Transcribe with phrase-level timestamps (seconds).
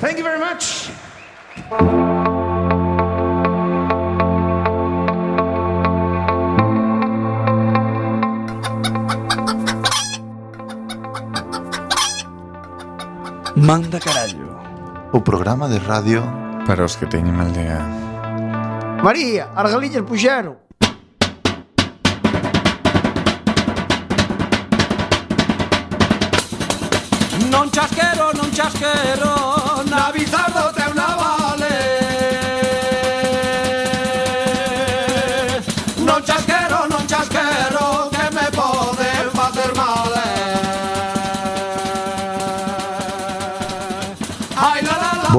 [0.00, 0.88] Thank you very much.
[13.56, 14.58] Manda Carallo.
[15.12, 16.22] O programa de radio.
[16.66, 17.84] Para os que teñen mal día.
[19.02, 20.56] María, as galillas puxeron.
[27.52, 29.39] Non chasquero, non chasquero.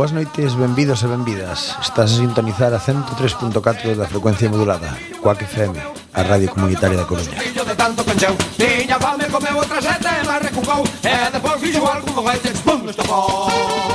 [0.01, 1.77] Boas noites, benvidos e benvidas.
[1.77, 5.77] Estás a sintonizar a 103.4 da frecuencia modulada, Coac FM,
[6.17, 7.37] a radio comunitaria da Coruña.
[7.37, 12.25] de tanto pencheu, tiña fame, comeu outra sete, mas recucou, e depois fixo algo con
[12.33, 13.90] este expum, estopou.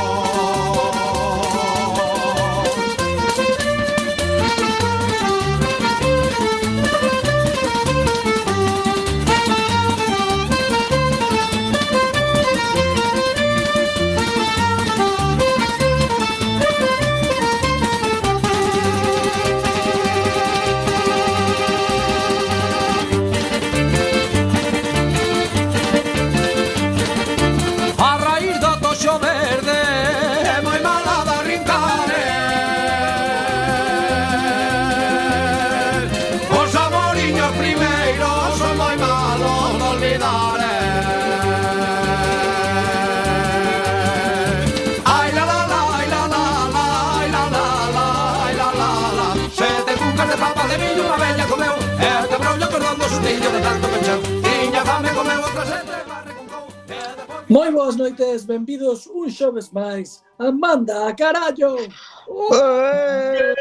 [57.49, 61.79] Moi boas noites, benvidos un xoves máis a Manda a Carallo!
[62.27, 63.55] Uh!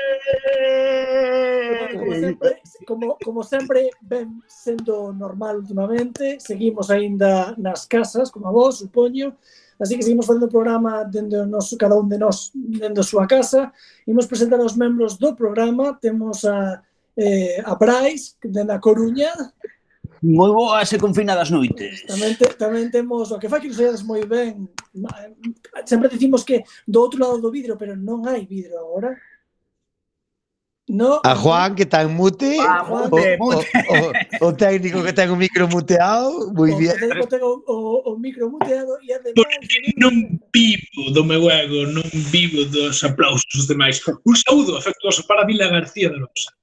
[1.94, 8.52] Como sempre, como, como sempre ben sendo normal últimamente, seguimos aínda nas casas, como a
[8.52, 9.38] vos, supoño,
[9.78, 13.06] así que seguimos facendo o programa dende o noso, cada un de nós dende a
[13.06, 13.70] súa casa.
[14.10, 16.82] Imos presentar aos membros do programa, temos a
[17.16, 19.30] eh, a Brais, dende a Coruña,
[20.24, 22.06] moi boas e confinadas noites.
[22.06, 24.70] Tamén, te, tamén temos o que fai que nos veas moi ben.
[25.84, 29.16] Sempre dicimos que do outro lado do vidro, pero non hai vidro agora.
[30.88, 31.20] No.
[31.26, 33.66] A Juan que está en mute, ah, Juan o, mute.
[33.90, 36.94] O, o, o, técnico que ten o micro muteado, moi bien.
[36.94, 37.66] O ten o,
[38.06, 39.34] o, micro muteado e ademais...
[39.34, 39.58] Porque
[39.98, 40.14] non
[40.54, 43.98] vivo do meu ego, non vivo dos aplausos demais.
[44.30, 46.54] Un saúdo afectuoso para Vila García de Rosa.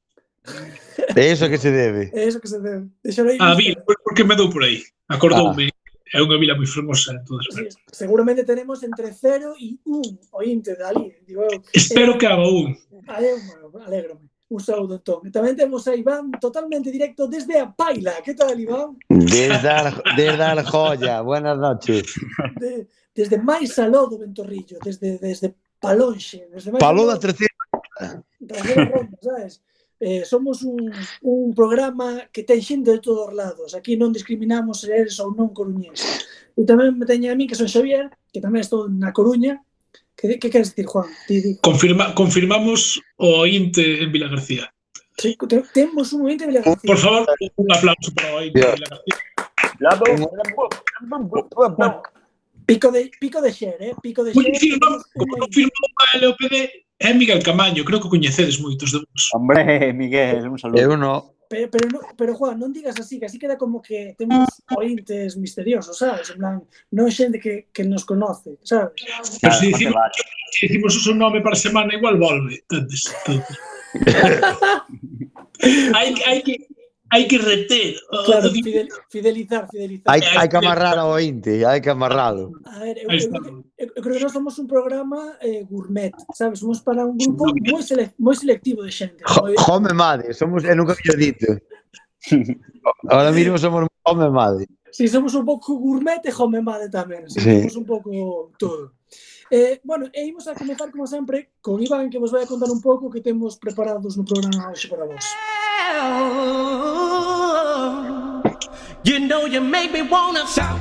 [1.17, 2.11] É iso que se debe.
[2.13, 2.89] É iso que se debe.
[3.03, 4.83] Deixarei a vila, por porque me dou por aí.
[5.09, 5.71] Acordoume.
[5.71, 5.83] Ah.
[6.13, 7.17] É unha vila moi fermosa.
[7.25, 11.09] Todas sí, seguramente tenemos entre 0 e 1 o inte de ali.
[11.25, 12.77] Digo, eu, Espero eh, que haga un.
[13.09, 14.29] Alégrome.
[14.53, 15.25] Un saúdo, entón.
[15.25, 18.21] E tamén temos a Iván totalmente directo desde a Paila.
[18.21, 19.01] Que tal, Iván?
[19.09, 21.25] Desde, a, desde Arjoya.
[21.25, 22.13] Buenas noches.
[22.61, 22.85] De,
[23.17, 24.77] desde máis aló do Ventorrillo.
[24.85, 26.45] Desde, desde Palonxe.
[26.53, 27.57] Desde Paló da terceira.
[27.97, 28.21] Da
[28.53, 29.65] terceira ronda, sabes?
[30.03, 30.91] Eh, somos un,
[31.23, 33.71] un programa que ten xente de todos os lados.
[33.79, 36.03] Aquí non discriminamos se eres ou non coruñés.
[36.59, 39.63] E tamén me teña a mí, que son Xavier, que tamén estou na Coruña.
[40.19, 41.07] Que, que queres dicir, Juan?
[41.31, 41.55] Ti.
[41.63, 44.75] Confirma, confirmamos o ointe en Vila García.
[45.23, 47.23] Sí, te, temos un momento de Por favor,
[47.57, 49.23] un aplauso para o ointe en Vila García.
[52.67, 53.95] Pico de, pico de xer, eh?
[54.03, 54.43] Pico de xer.
[54.43, 55.47] Como ointe.
[55.47, 56.55] confirmou a LOPD,
[57.03, 59.25] É Miguel Camaño, creo que coñecedes moitos de vos.
[59.35, 60.79] Hombre, Miguel, un saludo.
[60.79, 61.35] Eu no.
[61.51, 65.37] Pero, pero, no, pero Juan, non digas así, que así queda como que temos ointes
[65.37, 66.31] misteriosos, sabes?
[66.33, 66.55] En plan,
[66.95, 68.95] non xente que, que nos conoce, sabes?
[68.97, 70.01] Pero claro, se dicimos,
[70.49, 72.63] se dicimos o seu nome para semana, igual volve.
[72.65, 73.11] Entendes?
[75.93, 76.72] hai, hai, que,
[77.13, 77.95] hai que reter.
[78.25, 80.09] Claro, o, fidel, fidelizar, fidelizar.
[80.09, 82.57] Hai, hai que amarrar ao ointe, hai que amarralo.
[82.65, 86.61] A ver, eu, eu, eu, eu creo que nós somos un programa eh, gourmet, sabes?
[86.61, 89.21] Somos para un grupo moi, sele, moi selectivo de xente.
[89.37, 89.55] Moi...
[89.69, 91.47] Home madre, somos, eu nunca me dito.
[93.09, 94.67] Ahora mismo somos home madre.
[94.91, 97.29] Si, sí, somos un pouco gourmet e home madre tamén.
[97.29, 97.61] Si, sí, sí.
[97.61, 98.11] somos un pouco
[98.57, 98.97] todo.
[99.55, 102.71] Eh, bueno, e imos a comenzar, como sempre, con Iván, que vos vai a contar
[102.71, 105.29] un pouco que temos preparados no programa hoxe para vos.
[109.05, 110.81] You know you make me wanna shout.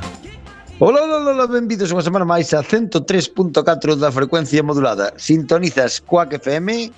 [0.80, 3.60] Hola, hola, hola, benvidos unha semana máis a 103.4
[3.92, 5.12] da frecuencia modulada.
[5.20, 6.88] Sintonizas Quack FM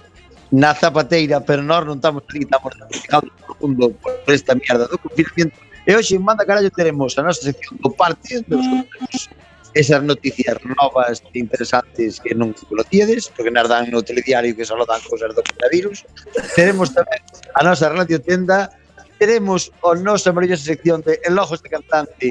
[0.55, 4.95] na Zapateira, pero nós non estamos aquí, estamos dedicados por mundo por esta mierda do
[4.95, 5.59] confinamiento.
[5.83, 9.27] E hoxe en Manda Carallo teremos a nosa sección do parte dos conteúdos
[9.75, 14.79] esas noticias novas e interesantes que non conocíades, porque nas dan no telediario que só
[14.87, 16.07] dan cosas do coronavirus.
[16.55, 17.21] Teremos tamén
[17.59, 18.71] a nosa radio tenda,
[19.19, 22.31] teremos a nosa maravillosa sección de Elogos de Cantante.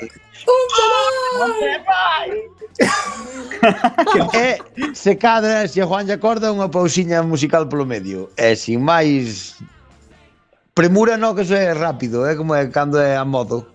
[4.33, 4.59] e
[4.95, 8.31] se cadra, se a Juan lle acorda unha pausiña musical polo medio.
[8.39, 9.59] E sin máis
[10.71, 12.35] premura no que eso é rápido, é eh?
[12.39, 13.72] como é cando é a modo.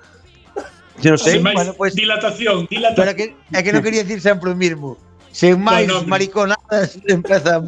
[1.03, 3.15] Yo máis bueno, pues, dilatación, pero é dilatación.
[3.15, 3.25] que,
[3.55, 4.99] é que non quería decir sempre o mismo.
[5.31, 7.63] Sen máis No, no, mariconadas, empeza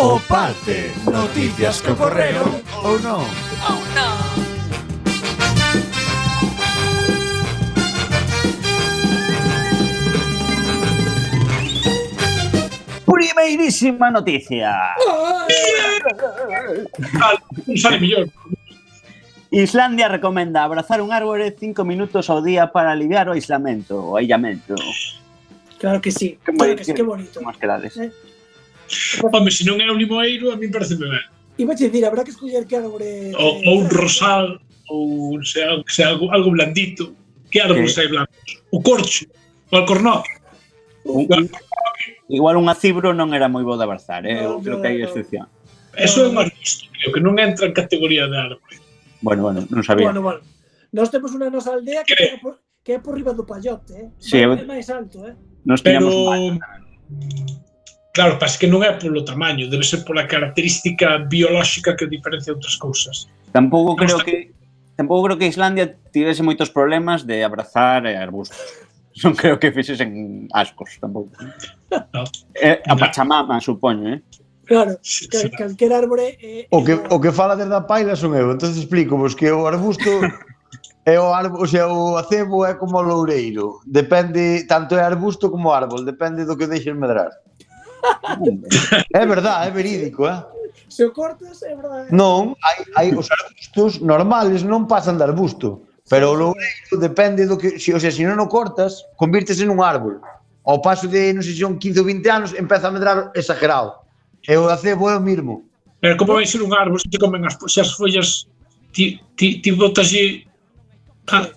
[0.00, 3.96] O parte Noticias que ocorreron ou non Primeirísima noticia.
[3.96, 4.27] Non
[17.76, 18.28] sale mellor.
[19.50, 24.76] Islandia recomenda abrazar un árbore cinco minutos ao día para aliviar o aislamiento, o aillamento.
[25.80, 26.36] Claro que sí.
[26.44, 27.40] Que Claro que sí, que bonito.
[27.40, 27.96] Como as quedades.
[27.96, 28.12] Eh.
[29.22, 31.16] Home, se non é un limoeiro, a mí parece ben.
[31.56, 33.32] Iba a decir, habrá que escoller que árbore...
[33.36, 37.16] Ou un rosal, ou que sea algo, algo blandito.
[37.48, 38.60] Que árbol sei blancos?
[38.68, 39.24] O corcho,
[39.72, 39.80] o.
[41.08, 41.48] Un, un,
[42.28, 44.44] Igual unha cibro non era moi boa de abrazar, eh?
[44.44, 45.48] No, eu creo que hai excepción.
[45.96, 48.76] Eso é un arbusto, creo que non entra en categoría de árbore.
[49.24, 50.12] Bueno, bueno, non sabía.
[50.12, 50.40] Bueno, bueno.
[50.92, 54.08] Nós temos unha nosa aldea que, que, por, que é por riba do Payote, eh?
[54.20, 55.34] Sí, é máis alto, eh?
[55.64, 56.04] Nos Pero...
[56.04, 56.60] Mal.
[57.08, 57.48] Mm,
[58.12, 62.52] claro, pasa que non é polo tamaño, debe ser pola característica biolóxica que o diferencia
[62.52, 63.28] outras cousas.
[63.52, 64.52] Tampouco creo que
[64.96, 68.87] tampouco creo que Islandia tivese moitos problemas de abrazar arbustos
[69.24, 71.32] non creo que fixesen ascos tampouco.
[72.12, 72.22] No.
[72.54, 74.20] Eh, a Pachamama, supoño, eh?
[74.68, 75.00] Claro,
[75.32, 76.36] cal, calquer árbore...
[76.40, 79.48] Eh, o, que, o que fala desde a paila son eu, entón explico vos que
[79.48, 80.12] o arbusto
[81.08, 85.48] é o árbol, o sea, o acebo é como o loureiro, depende, tanto é arbusto
[85.48, 87.32] como árbol, depende do que deixes medrar.
[89.16, 90.44] é verdade, é verídico, eh?
[90.88, 92.12] Se o cortas, é verdade.
[92.12, 95.87] Non, hai, hai os arbustos normales non pasan de arbusto.
[96.08, 97.78] Pero o loureiro depende do que...
[97.78, 100.20] Se, o sea, se non o cortas, convírtese nun árbol.
[100.64, 103.92] Ao paso de, non sei se son 15 ou 20 anos, empeza a medrar exagerado.
[104.44, 105.68] E o acebo é o mismo.
[106.00, 108.48] Pero como vai ser un árbol se te comen as, se as follas
[108.92, 110.12] ti, ti, ti botas
[111.28, 111.50] a,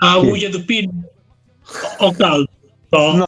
[0.00, 0.92] a agulla do pino
[2.00, 2.48] ao caldo.
[2.92, 3.26] No,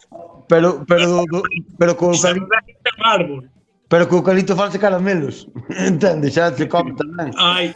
[0.48, 1.42] pero, pero, pero,
[1.78, 2.48] pero co eucalipto...
[2.48, 3.50] un árbol.
[3.88, 5.48] Pero co eucalipto false caramelos.
[5.88, 6.30] Entende?
[6.30, 7.30] Xa se come tamén.
[7.38, 7.74] Ai,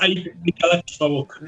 [0.00, 1.40] ai, cada que boca.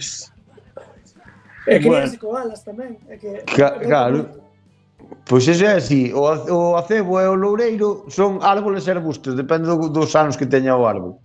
[1.69, 2.09] E que bueno.
[2.17, 2.97] coalas tamén.
[3.13, 4.49] É que, Ca claro.
[5.29, 9.69] Pois ese é así, o, o acebo e o loureiro son árboles e arbustos, depende
[9.69, 11.21] do, dos anos que teña o árbol.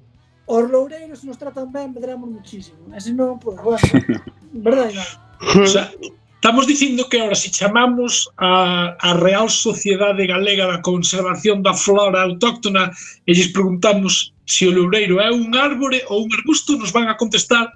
[0.45, 2.91] Os loureiros se nos tratan ben, medramos muchísimo.
[2.91, 4.19] E se non, pois, pues, bueno,
[4.67, 5.63] verdade, non?
[5.63, 5.87] O sea,
[6.35, 11.71] estamos dicindo que ahora se si chamamos a, a Real Sociedade Galega da Conservación da
[11.71, 12.91] Flora Autóctona
[13.23, 17.15] e lles preguntamos se o loureiro é un árbore ou un arbusto, nos van a
[17.15, 17.71] contestar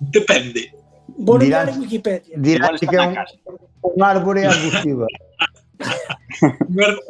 [0.00, 0.72] depende.
[1.18, 2.36] Vou ligar en Wikipedia.
[2.36, 3.16] Dirás que é un,
[3.82, 5.06] un árbore arbustiva.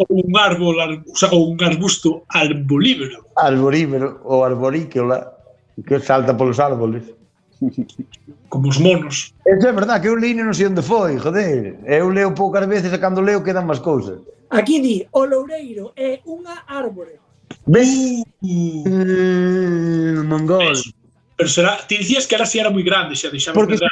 [0.08, 3.26] un árbol, o sea, un arbusto arbolíbero.
[3.36, 5.34] Arbolívoro ou arborícola
[5.86, 7.04] que salta polos árboles.
[8.48, 9.34] Como os monos.
[9.46, 11.80] Eso é verdad, que eu leí non sei onde foi, joder.
[11.82, 14.22] Eu leo poucas veces e cando leo quedan máis cousas.
[14.50, 17.18] Aquí di, o loureiro é unha árbore.
[17.66, 18.22] Ves?
[18.42, 20.78] Uh, mongol.
[21.36, 23.84] Pero será, ti dicías que era si era moi grande, xa deixamos Porque de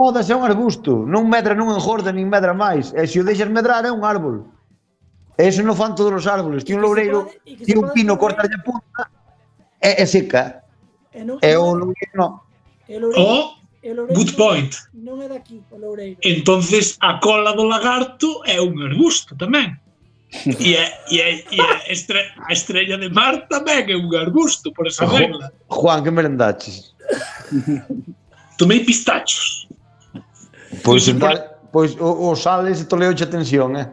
[0.00, 2.88] podas é un arbusto, non medra, non engorda, nin medra máis.
[2.96, 4.48] E se o deixas medrar é un árbol.
[5.36, 6.64] E eso non fan todos os árboles.
[6.64, 9.12] Ti un loureiro, ti un pino, corta a punta,
[9.76, 10.64] é, e seca.
[11.12, 12.40] E non, é loureiro, non.
[13.12, 13.60] O,
[14.16, 14.72] good point.
[14.96, 16.16] Non é daqui, o loureiro.
[16.24, 19.76] Entonces, a cola do lagarto é un arbusto tamén.
[20.46, 24.72] E, é, e, é, e é estre, a estrella de mar tamén é un arbusto,
[24.72, 25.52] por esa regla.
[25.68, 26.96] Juan, que merendaches?
[28.56, 29.68] Tomei pistachos.
[30.84, 33.90] Pois, vale, pois o, o Sales toleo che tensión, eh?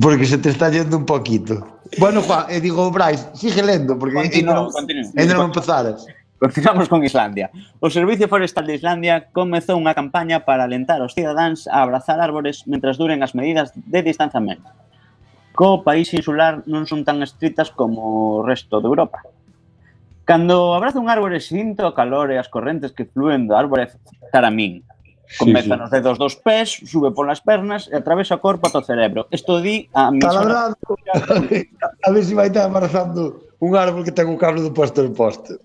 [0.00, 1.80] Porque se te está yendo un poquito.
[1.98, 4.72] Bueno, Juan, e digo, Brais, sigue lendo, porque continúo,
[5.16, 6.04] ainda non empezaras.
[6.38, 7.50] Continuamos con Islandia.
[7.80, 12.64] O Servicio Forestal de Islandia comezou unha campaña para alentar os cidadáns a abrazar árbores
[12.64, 14.70] mentras duren as medidas de distanciamento.
[15.52, 19.26] Co país insular non son tan estritas como o resto de Europa
[20.28, 23.88] Cando abrazo un árbore sinto a calor e as correntes que fluen do árbore
[24.28, 24.84] cara a min.
[25.40, 25.80] Comeza sí, sí.
[25.80, 29.24] nos dedos dos pés, sube polas pernas e atravesa o corpo ata o cerebro.
[29.32, 30.20] Isto di a mi...
[30.20, 30.76] Taladrando!
[32.04, 35.00] a ver se si vai estar abrazando un árbol que ten o cable do posto
[35.00, 35.56] en posto.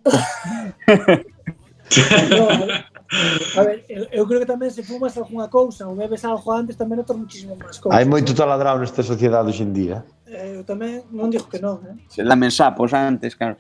[2.32, 2.48] no,
[3.60, 3.84] a ver,
[4.16, 7.60] eu creo que tamén se fumas algunha cousa ou bebes algo antes tamén notas muchísimo
[7.60, 8.00] máis cousas.
[8.00, 10.08] Hai moito taladrado nesta sociedade hoxe en día.
[10.24, 12.00] Eh, eu tamén non digo que non, eh.
[12.08, 13.60] Se lamen sapos antes, claro.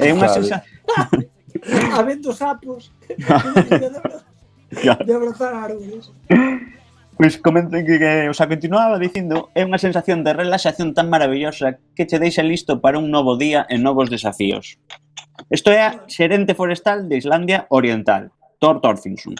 [0.00, 0.42] É unha claro.
[0.42, 0.60] sensación.
[1.96, 2.90] Habendo sapos,
[4.82, 6.10] de abrazar árboles.
[7.16, 11.78] Pois comenten que, que, o sea, continuaba dicindo, é unha sensación de relaxación tan maravillosa
[11.94, 14.82] que che deixa listo para un novo día e novos desafíos.
[15.46, 19.38] Isto é a xerente forestal de Islandia Oriental, Thor Thorfinson.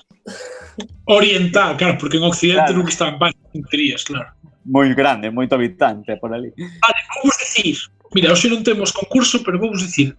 [1.10, 2.78] Oriental, claro, porque en Occidente claro.
[2.78, 4.30] nunca están máis tonterías, claro.
[4.64, 6.54] Moi grande, moito habitante por ali.
[6.54, 7.74] Vale, vamos decir,
[8.14, 10.14] mira, hoxe non temos concurso, pero vamos decir,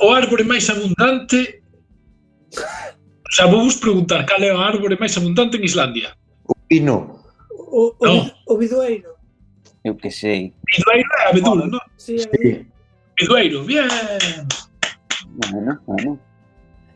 [0.00, 1.60] o árbore máis abundante
[3.30, 6.10] O sea, vou vos preguntar cal é a árbore máis abundante en Islandia.
[6.50, 7.22] O pino.
[7.48, 8.30] O, o, no.
[8.46, 9.14] o bidueiro.
[9.84, 10.52] Eu que sei.
[10.66, 11.78] Bidueiro é a bedula, non?
[11.96, 12.66] Sí, sí.
[13.14, 13.86] Bidueiro, bien.
[15.46, 16.18] Bueno, bueno.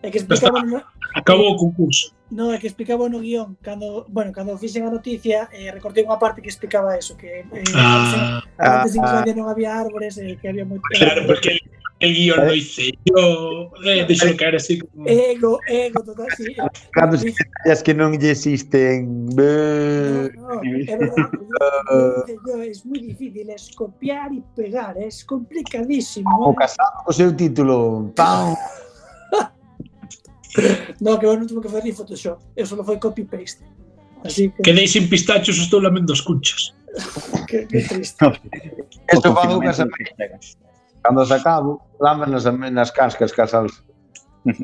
[0.03, 0.83] É que explicaban...
[1.15, 2.13] Acabou o concurso.
[2.35, 6.19] No, é que explicaba no guión cando, bueno, cando fixen a noticia eh, recortei unha
[6.19, 10.35] parte que explicaba eso que eh, ah, antes ah, en ah, non había árbores e
[10.35, 11.63] eh, que había moito Claro, porque
[12.03, 16.59] el, guión lo hice yo eh, deixo caer así como Ego, ego, total, sí.
[16.91, 21.31] Cando se callas que non lle existen No, no, é verdad
[22.51, 22.59] yo,
[22.91, 26.59] moi difícil es copiar e pegar, é complicadísimo O eh.
[26.59, 28.59] casado co seu título pam
[31.01, 32.39] no, que eu non tuve que facer ni Photoshop.
[32.55, 33.63] Eu solo foi copy-paste.
[34.25, 34.63] Así que...
[34.63, 36.73] Quedei sin pistachos, estou lamendo as cunchas.
[37.49, 38.17] que, que triste.
[39.13, 39.85] Isto cando que se
[41.03, 43.43] Cando se acabo, lámenos nas cascas que.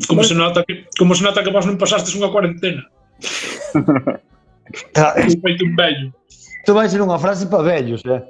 [0.09, 2.85] Como se nota que, como se nota que vos non pasastes unha cuarentena.
[5.44, 6.09] Feito un vello.
[6.30, 8.25] Isto vai ser unha frase para vellos, eh?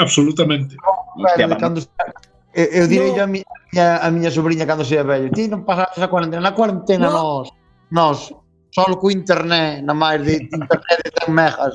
[0.00, 0.76] Absolutamente.
[1.16, 1.84] Hostia, cando,
[2.52, 3.22] Eu, eu direi no.
[3.22, 7.06] a, miña, a miña sobrinha cando sea vello, ti non pasaste a cuarentena, na cuarentena
[7.06, 7.46] no.
[7.46, 7.46] nos,
[7.94, 8.18] nos,
[8.74, 11.74] solo co internet, na máis de internet de 10 megas.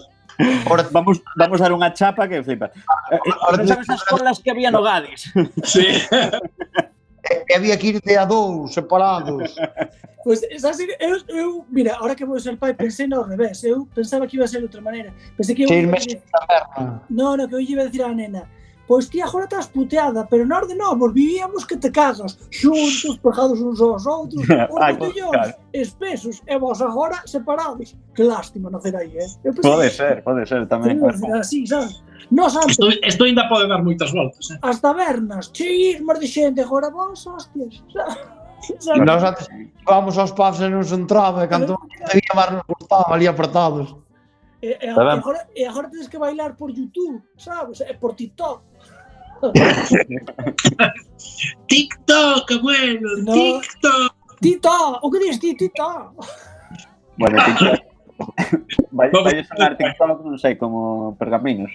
[0.68, 2.68] Ora, vamos, vamos dar unha chapa que flipa.
[3.08, 5.32] Eh, eh, ahora, sabes as colas que había no Gades.
[5.64, 5.88] Sí.
[7.48, 9.56] que había que ir de a dous separados.
[10.28, 13.64] Pois, pues, sabes, eu, eu, mira, ahora que vou ser pai, pensei no revés.
[13.64, 15.16] Eu pensaba que iba a ser de outra maneira.
[15.38, 15.72] Pensei que eu...
[15.72, 16.22] Seis meses de...
[17.08, 18.44] No, no, que eu iba a decir a nena
[18.88, 23.60] Pois ti agora estás puteada, pero nós de novos vivíamos que te cagas, xuntos, pegados
[23.60, 25.54] uns aos outros, ah, os botellóns claro.
[25.74, 27.98] espesos, e vos agora separados.
[28.14, 29.28] Que lástima nacer aí, eh?
[29.44, 31.02] Eu pensei, pode ser, pode ser tamén.
[31.34, 32.04] Así, sabes?
[32.30, 34.58] Nos antes, Isto, esto ainda pode dar moitas voltas, eh?
[34.62, 38.22] As tabernas, chismas de xente, agora vos, hostias, sabes?
[39.02, 39.50] Nos antes
[39.86, 42.22] vamos aos pubs e nos entraba, e cando eh.
[42.22, 44.05] teníamos nos gustaba ali apertados.
[44.62, 47.82] E, e, e agora, e agora tens que bailar por YouTube, sabes?
[47.82, 48.62] E por TikTok.
[51.68, 53.34] TikTok, abuelo, No.
[53.34, 54.16] TikTok.
[54.42, 55.00] TikTok!
[55.04, 56.14] O que dices ti, TikTok?
[57.18, 57.80] Bueno, TikTok.
[58.92, 61.72] Vai, vai a sonar TikTok, non sei, como pergaminos.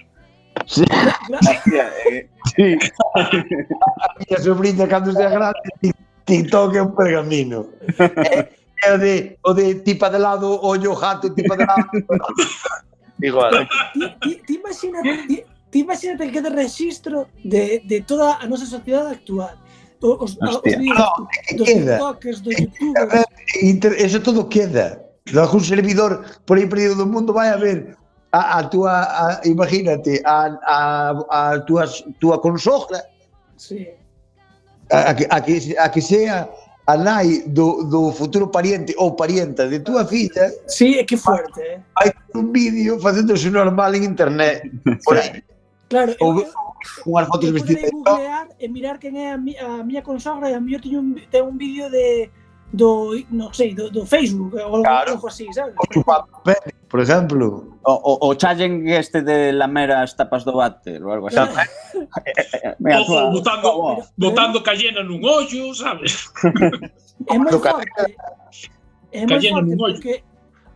[0.67, 0.85] Sí,
[1.31, 2.77] Hostia, eh, sí.
[3.17, 5.95] A miña sobrinha cando sea grande ti-
[6.27, 8.49] TikTok é un pergamino É
[8.85, 10.97] é o de, o de tipa de lado Ollo
[11.35, 11.89] tipa de lado
[13.23, 13.53] Igual
[13.93, 18.65] ti, ti, ti imagínate, ti, ti imagínate que de registro de, de toda a nosa
[18.65, 19.55] sociedade actual.
[20.01, 20.79] O- Os, os, os Hostia.
[20.79, 21.93] vídeos No, dos queda.
[21.99, 23.25] TikTokers, dos youtubers.
[23.63, 25.05] Inter, eso todo queda.
[25.27, 27.95] De algún servidor por aí perdido do mundo vai a ver
[28.33, 31.85] a, a túa, a, imagínate, a, a, a túa,
[32.19, 33.05] túa consogra,
[33.59, 33.87] Sí.
[34.91, 36.49] a, a, que, a, que, a que sea
[36.91, 41.61] a nai do, do futuro pariente ou parienta de túa filla Sí, é que fuerte,
[41.63, 41.79] eh?
[41.95, 44.67] hai un vídeo facéndose normal en internet
[45.07, 45.43] por aí.
[45.91, 46.47] Claro, ou, eu,
[47.07, 50.55] unhas fotos vestidas de googlear e mirar quen é a, mi, a miña consogra e
[50.55, 52.31] a miña teño un, ten un vídeo de
[52.73, 55.19] do, non sei, do, do Facebook ou claro.
[55.19, 55.75] algo así, sabes?
[55.75, 57.75] O chupar pene, por exemplo.
[57.83, 61.43] O, o, o challenge este de lamer as tapas do váter ou algo así.
[62.79, 66.31] Me o, o ah, botando, oh, botando cayena nun ollo, sabes?
[67.27, 68.17] É moi forte.
[69.11, 70.23] É moi forte porque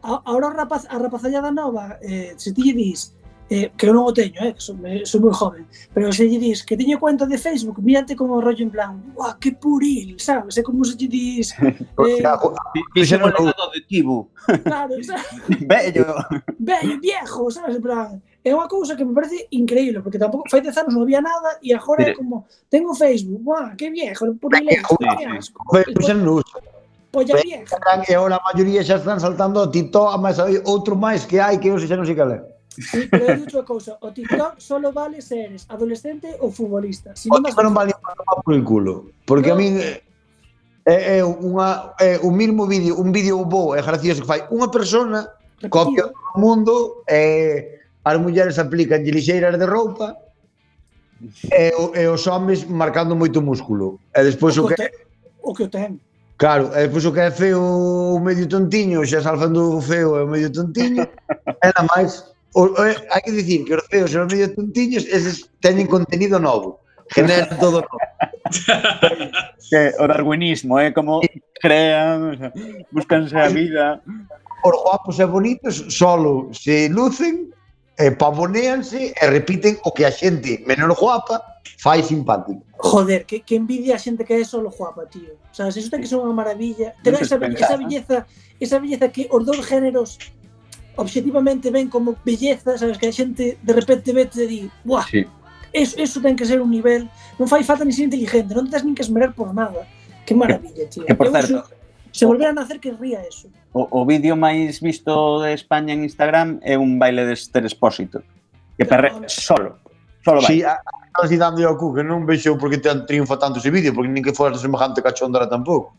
[0.03, 3.15] ahora a, rapaz, a rapazallada nova, eh, se ti lle dis,
[3.51, 6.41] eh, que eu non o teño, eh, que son, son moi joven, pero se lle
[6.41, 10.57] dis que teño cuenta de Facebook, mírate como rollo en plan, guau, que puril, sabes?
[10.57, 11.53] É como se lle dis...
[12.05, 12.21] Eh,
[12.93, 14.29] Fixen un legado de tibu.
[14.65, 15.41] Claro, sabes?
[15.71, 16.15] Bello.
[16.59, 17.77] Bello, viejo, sabes?
[17.77, 21.05] En plan, é unha cousa que me parece increíble, porque tampouco fai 10 anos non
[21.05, 25.61] había nada e agora é como, tengo Facebook, guau, que viejo, puril, que asco.
[25.73, 26.61] Fixen un uso.
[27.15, 27.79] Polla vieja.
[28.09, 30.37] E a maioría xa están saltando a TikTok, máis
[30.67, 32.53] outro máis que hai que eu xa non sei cal é.
[32.75, 37.14] Sí, pero eu dicho cousa, o TikTok solo vale se eres adolescente ou futbolista.
[37.14, 39.54] Si o non, non vale para por el culo, porque no.
[39.54, 39.97] a min é,
[40.85, 45.31] é unha é o mesmo vídeo, un vídeo bo e gracioso que fai unha persona
[45.62, 45.71] Repetido.
[45.71, 50.19] copia o mundo e as mulleres aplican lixeiras de roupa
[51.49, 54.02] e, o, e os homens marcando moito músculo.
[54.12, 54.90] E despois o, o que te,
[55.40, 56.00] o que ten.
[56.37, 60.25] Claro, e despois o que é feo o medio tontiño, xa salfando o feo é
[60.25, 61.07] o medio tontiño,
[61.64, 65.04] e nada máis o, o, hai que dicir que os feos e os medio tontiños
[65.11, 66.80] eses teñen contenido novo
[67.11, 67.99] generan todo novo
[69.68, 70.90] que, o darwinismo é eh?
[70.94, 71.20] como
[71.61, 72.50] crean o sea,
[72.94, 74.00] buscanse a vida
[74.64, 77.52] os guapos e bonitos solo se lucen
[77.99, 81.38] e pavoneanse e repiten o que a xente menos guapa
[81.78, 82.64] fai simpático.
[82.78, 85.37] Joder, que, que envidia a xente que é solo guapa, tío.
[85.52, 86.96] Sabes, eso ten que ser unha maravilla.
[87.04, 88.26] Ten esa, esa belleza,
[88.58, 90.18] esa belleza que os dous géneros
[90.97, 95.27] objetivamente ven como belleza, sabes, que a xente de repente vete e di, buah, sí.
[95.75, 98.79] eso, eso ten que ser un nivel, non fai falta ni ser inteligente, non te
[98.79, 99.83] tens nin que esmerar por nada.
[100.25, 101.05] Que maravilla, tío.
[101.05, 101.69] Que, por Eu certo,
[102.15, 103.51] se volveran a hacer que ría eso.
[103.75, 108.23] O, o vídeo máis visto de España en Instagram é un baile de Esther Expósito,
[108.79, 109.83] que perre solo.
[110.23, 110.63] Solo baile.
[110.63, 114.09] Sí, estás dando ao cu que non vexo porque te triunfa tanto ese vídeo, porque
[114.09, 115.99] nin que fuera semejante cachondra tampouco.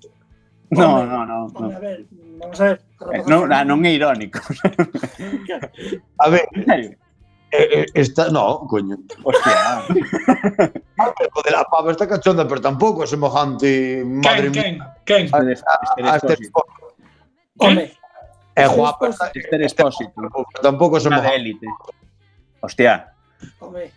[0.72, 1.52] No, no, no.
[1.52, 1.52] no.
[1.54, 2.00] Hombre, a ver,
[2.40, 2.82] vamos a ver.
[3.28, 4.40] Non, eh, ah, non é irónico.
[6.24, 6.96] a ver, eh,
[7.52, 8.98] eh, Esta, no, coño.
[9.24, 9.84] Hostia.
[10.98, 14.02] Ah, o de la pava está cachonda, pero tampouco é semejante.
[14.06, 14.96] Madre quen, mía.
[15.04, 15.54] Quen, quen?
[15.68, 16.96] Ah, a, este expósito.
[17.60, 17.92] Home.
[18.56, 19.10] É guapa.
[19.10, 20.16] Esther expósito.
[20.64, 21.68] Tampouco é semejante.
[22.64, 23.12] Hostia.
[23.60, 23.92] Home.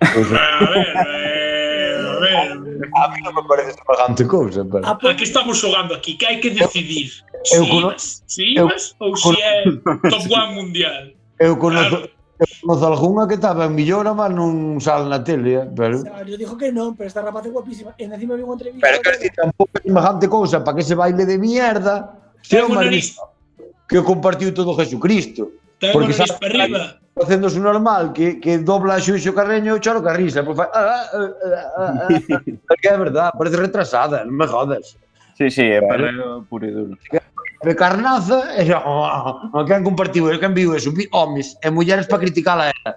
[0.00, 2.68] A ver, a ver, a ver.
[2.94, 4.82] A mí non me parece semejante cousa, pero...
[4.86, 7.10] Ah, porque estamos xogando aquí, que hai que decidir
[7.54, 7.88] eu, si cono...
[7.98, 9.66] si ibas ou si é
[10.12, 11.14] Top One Mundial.
[11.38, 12.06] Eu conozo...
[12.38, 15.66] Eu Conoz algunha que estaba en millora, mas non sal na tele, eh?
[15.74, 16.06] pero...
[16.22, 17.98] Yo dijo que non, pero esta rapaz é guapísima.
[17.98, 18.86] En encima vi unha entrevista...
[18.86, 22.14] Pero que si tampouco é semejante cousa, para que ese baile de mierda...
[22.46, 22.78] Se é un
[23.88, 25.50] que o compartiu todo Jesucristo.
[25.78, 26.98] Ten Porque sabe, para arriba.
[27.14, 30.42] Facendo su normal, que, que dobla a Xuxo Carreño e choro carrisa.
[30.46, 32.08] Pues, ah, ah, ah, ah, ah.
[32.10, 32.74] ah.
[32.82, 34.94] é verdad, parece retrasada, non me jodas.
[35.34, 36.94] Sí, sí, é parreo puro e duro.
[37.62, 41.58] De carnaza, e xa, oh, oh, oh que han compartido, que han vivo eso, homes
[41.62, 42.94] e mulleres para criticala ela.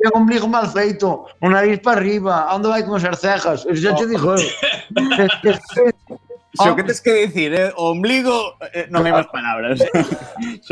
[0.00, 3.68] Que un ombligo mal feito, un nariz para arriba, onde vai con as cejas?
[3.68, 4.08] Xa te oh.
[4.08, 4.40] dixo eu.
[6.52, 9.80] Que- es que- o que dicir o ombligo, eh, non hai máis palabras.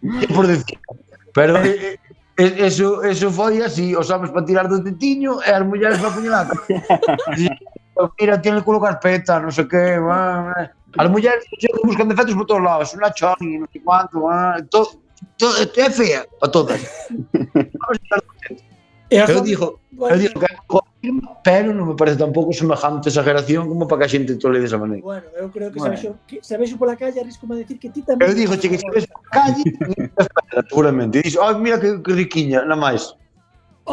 [0.34, 0.78] Por decir.
[1.36, 2.00] Pero eh,
[2.40, 6.16] eh, eso, eso foi así, os homens para tirar do tetiño e as mulleres para
[6.16, 6.46] puñalar.
[8.16, 10.58] Mira, tiene el culo carpeta, non sei que, va, va.
[10.98, 11.44] As mulleres
[11.86, 14.88] buscan defectos por todos lados, unha choni, non sei cuánto, va, to,
[15.38, 15.46] to,
[15.78, 16.80] é fea para todas.
[19.10, 20.46] Eu digo, bueno, eu digo que
[21.42, 25.02] pero non me parece tampouco semejante exageración como para que a xente tole desa maneira.
[25.02, 25.96] Bueno, eu creo que bueno.
[25.96, 28.28] se vexo, que, se vexo pola calle arrisco a decir que ti tamén...
[28.28, 29.64] Eu digo, che, que se vexo pola calle,
[30.68, 31.18] seguramente.
[31.18, 33.16] E dixo, ai, mira que, que riquiña, na máis.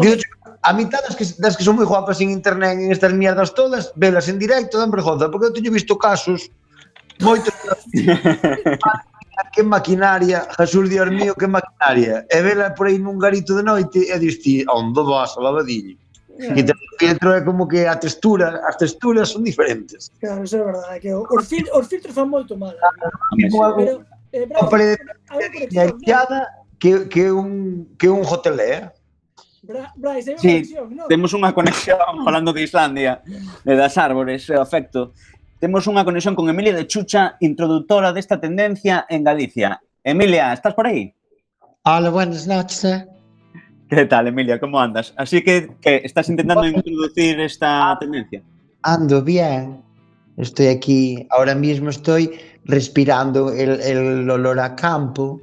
[0.04, 0.20] Digo,
[0.62, 3.96] a mitad das que, das que son moi guapas en internet, en estas mierdas todas,
[3.96, 6.52] velas en directo dan vergonza, porque eu teño visto casos
[7.24, 7.56] moitos
[9.54, 12.26] que maquinaria, Jesús Dios mío, que maquinaria.
[12.30, 15.98] E vela por aí nun garito de noite e dis ti, onde vas a lavadillo?
[16.38, 16.60] Yeah.
[16.60, 20.14] E te filtro é como que a textura, as texturas son diferentes.
[20.22, 22.78] Claro, eso é verdade, que os, fil os filtros fan moito mal.
[23.34, 24.98] Pero, eh, bravo, a parede
[26.80, 28.86] que, que un que un hotelé, eh?
[29.68, 31.10] Bra Bryce, hai unha sí, conexión.
[31.10, 33.20] Temos unha conexión falando de Islandia,
[33.66, 35.12] de das árbores, o afecto.
[35.58, 39.82] Temos unha conexión con Emilia de Chucha, introductora desta tendencia en Galicia.
[40.06, 41.10] Emilia, estás por aí?
[41.82, 42.86] Hola, buenas noches.
[42.86, 43.08] eh.
[43.90, 44.60] Que tal, Emilia?
[44.60, 45.14] Como andas?
[45.18, 48.44] Así que, estás intentando introducir esta tendencia.
[48.84, 49.82] Ando bien.
[50.38, 55.42] Estoy aquí, ahora mismo estoy respirando el, el olor a campo.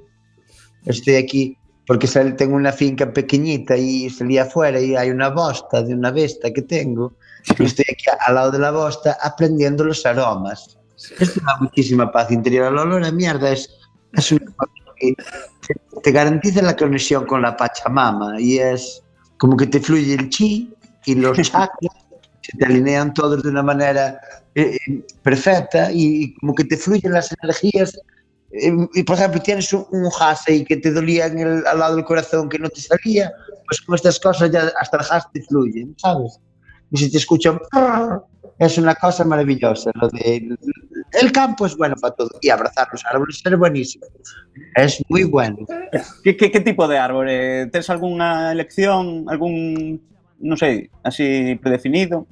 [0.86, 5.82] Estoy aquí porque sal- tengo una finca pequeñita y salí afuera y hay una bosta
[5.82, 7.14] de una besta que tengo.
[7.58, 10.78] Y estoy aquí al lado de la bosta aprendiendo los aromas.
[11.18, 12.72] Esto da muchísima paz interior.
[12.72, 13.68] El olor a mierda es,
[14.12, 15.14] es cosa que
[16.02, 19.02] te garantiza la conexión con la Pachamama y es
[19.38, 20.72] como que te fluye el chi
[21.04, 21.92] y los chakras
[22.42, 24.20] se te alinean todos de una manera
[24.54, 27.98] eh, eh, perfecta y, como que te fluyen las energías
[28.52, 32.04] eh, y, por ejemplo, tienes un, un que te dolía en el, al lado del
[32.04, 33.32] corazón que no te salía,
[33.66, 36.38] pues con estas cosas ya hasta el gas te fluye, ¿sabes?
[36.94, 37.58] Y si te escuchan,
[38.56, 39.90] es una cosa maravillosa.
[40.00, 40.56] Lo de,
[41.20, 42.30] el campo es bueno para todo.
[42.40, 44.06] Y abrazar los árboles es buenísimo.
[44.76, 45.58] Es muy bueno.
[46.22, 47.66] Que tipo de árbore?
[47.66, 50.00] Tes algunha elección, algún,
[50.38, 52.30] non sei, así predefinido?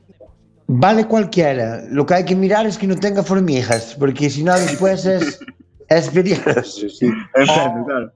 [0.70, 1.82] Vale cualquiera.
[1.90, 5.42] Lo que hay que mirar es que no tenga formigas, porque si no después es,
[5.88, 6.86] es peligroso.
[6.88, 7.10] Sí.
[7.34, 8.12] Entiendo, claro.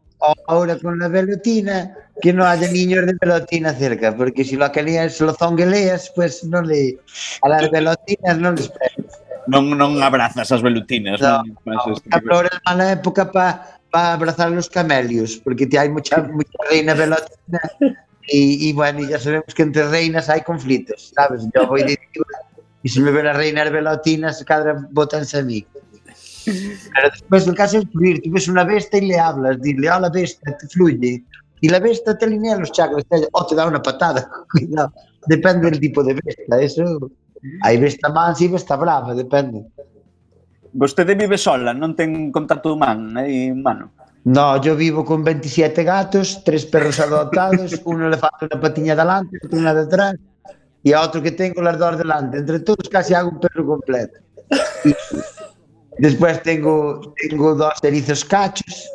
[0.47, 5.21] ahora con la velotina, que no haya niños de velotina cerca, porque si lo acalías,
[5.21, 6.99] lo zongueleas, pues no le...
[7.43, 9.23] A las velotinas no les pegas.
[9.47, 11.23] Non, non abrazas as velutinas.
[11.23, 15.87] No, non, no, agora é mala época para pa abrazar os camelios, porque te hai
[15.87, 17.63] mucha, mucha reina velotina
[18.27, 21.47] e, e, bueno, ya sabemos que entre reinas hai conflitos, sabes?
[21.55, 21.95] Yo voy de
[22.83, 25.67] e se me ven as reinas velotinas, cada botanse a mí.
[27.31, 30.57] Ves el caso es fluir, tú ves una besta y le hablas, dile, hola besta,
[30.57, 31.25] te fluye.
[31.61, 34.93] Y la besta te alinea los chakras, o te da una patada, cuidado.
[35.27, 37.11] Depende del tipo de besta, eso.
[37.63, 39.71] Hai besta mansa e besta brava, depende.
[40.73, 43.93] Vostede vive sola, non ten contacto humano, eh, humano?
[44.27, 49.59] No, yo vivo con 27 gatos, tres perros adoptados, un elefante una patiña delante, otro
[49.59, 50.17] una detrás,
[50.83, 52.39] e outro que tengo las dos delante.
[52.39, 54.19] Entre todos casi hago un perro completo.
[55.99, 58.89] Después tengo, tengo dos erizos cachos,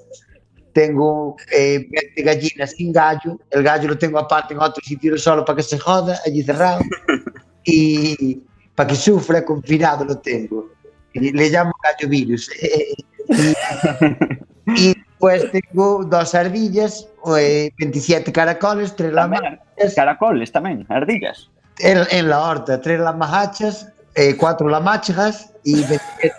[0.73, 5.43] tengo eh, 20 gallinas sin gallo, el gallo lo tengo aparte en otro sitio solo
[5.43, 6.81] para que se joda, allí cerrado,
[7.65, 8.41] y
[8.75, 10.69] para que sufra, confinado lo tengo.
[11.13, 12.49] Le llamo gallo virus.
[13.27, 21.49] y, y pues tengo dos ardillas, eh, 27 caracoles, tres Tamén, lamachas, caracoles tamén, ardillas.
[21.79, 26.33] en, en la horta, tres lamachas, eh, cuatro lamachas y 27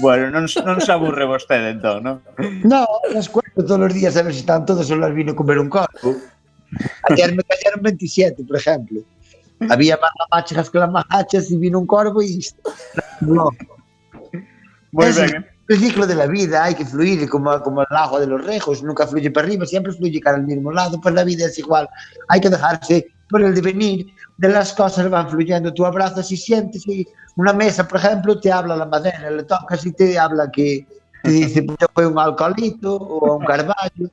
[0.00, 2.16] Bueno, non, non se aburre vostede entón, non?
[2.66, 5.36] No, las cuento todos los días a ver si están todos o las vino a
[5.36, 6.18] comer un corvo.
[7.08, 9.00] Ayer me cayeron 27, por ejemplo.
[9.70, 12.42] Había más lamachas que lamachas y vino un corvo y...
[13.20, 13.50] No.
[14.90, 18.20] Moi Es ben, el ciclo de la vida, hay que fluir como, como el agua
[18.20, 21.24] de los rejos, nunca fluye para arriba, siempre fluye para el mismo lado, pues la
[21.24, 21.88] vida es igual,
[22.28, 26.86] hay que dejarse por el devenir de las cosas van fluyendo, tú abrazas y sientes
[26.86, 30.86] y una mesa, por ejemplo, te habla la madera, le tocas y te habla que
[31.24, 34.08] te dice, pues fue un alcoholito o un carvalho,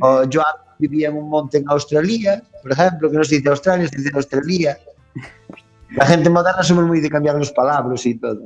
[0.00, 0.42] o yo
[0.78, 4.10] vivía en un monte en Australia, por ejemplo, que no se dice Australia, se dice
[4.14, 4.78] Australia.
[5.90, 8.40] La gente moderna somos muy de cambiar los palabras y todo.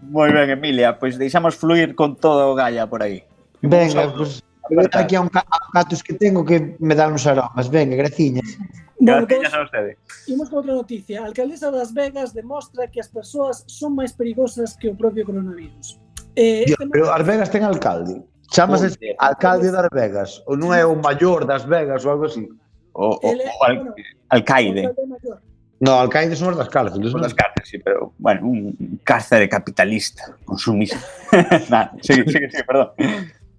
[0.00, 3.24] Moi ben, Emilia, pois deixamos fluir con todo Gaia por aí.
[3.62, 7.68] Venga, pues Vou aquí a un ca a que tengo que me dan uns aromas.
[7.68, 8.56] Venga, graciñas.
[8.98, 9.98] Bueno, graciñas a vostede.
[10.26, 11.22] Imos con outra noticia.
[11.22, 16.00] A alcaldesa das Vegas demostra que as persoas son máis perigosas que o propio coronavirus.
[16.36, 18.24] Eh, Dios, este pero as Vegas ten alcalde.
[18.48, 20.40] Chamase Ponte, alcalde das Vegas.
[20.48, 22.48] Ou non é o maior das Vegas ou algo así.
[22.96, 23.94] O, o, o al, bueno,
[24.32, 24.88] alcaide.
[25.84, 27.12] No, alcaide son os das cárceles.
[27.12, 30.96] Son das cárceles, sí, pero, bueno, un cárcere capitalista, consumista.
[31.68, 32.96] nah, sigue, sigue, sigue, perdón.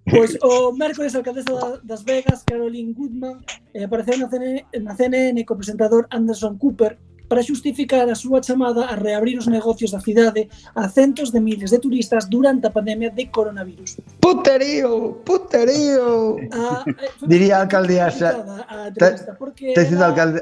[0.05, 3.41] Pois o mércores alcaldesa das Vegas, Caroline Goodman,
[3.73, 6.93] eh, apareceu na CNN, na CNN co presentador Anderson Cooper
[7.25, 10.45] para xustificar a súa chamada a reabrir os negocios da cidade
[10.77, 13.97] a centos de miles de turistas durante a pandemia de coronavirus.
[14.21, 16.37] Puterío, puterío.
[16.53, 18.29] A, eh, Diría a alcaldesa.
[18.69, 20.41] A entrevista, porque te, dicindo era, alcalde,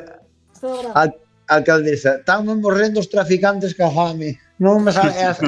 [0.94, 1.16] al,
[1.48, 4.36] alcaldesa, estamos morrendo os traficantes que a fame.
[4.60, 5.48] Non me sabe esa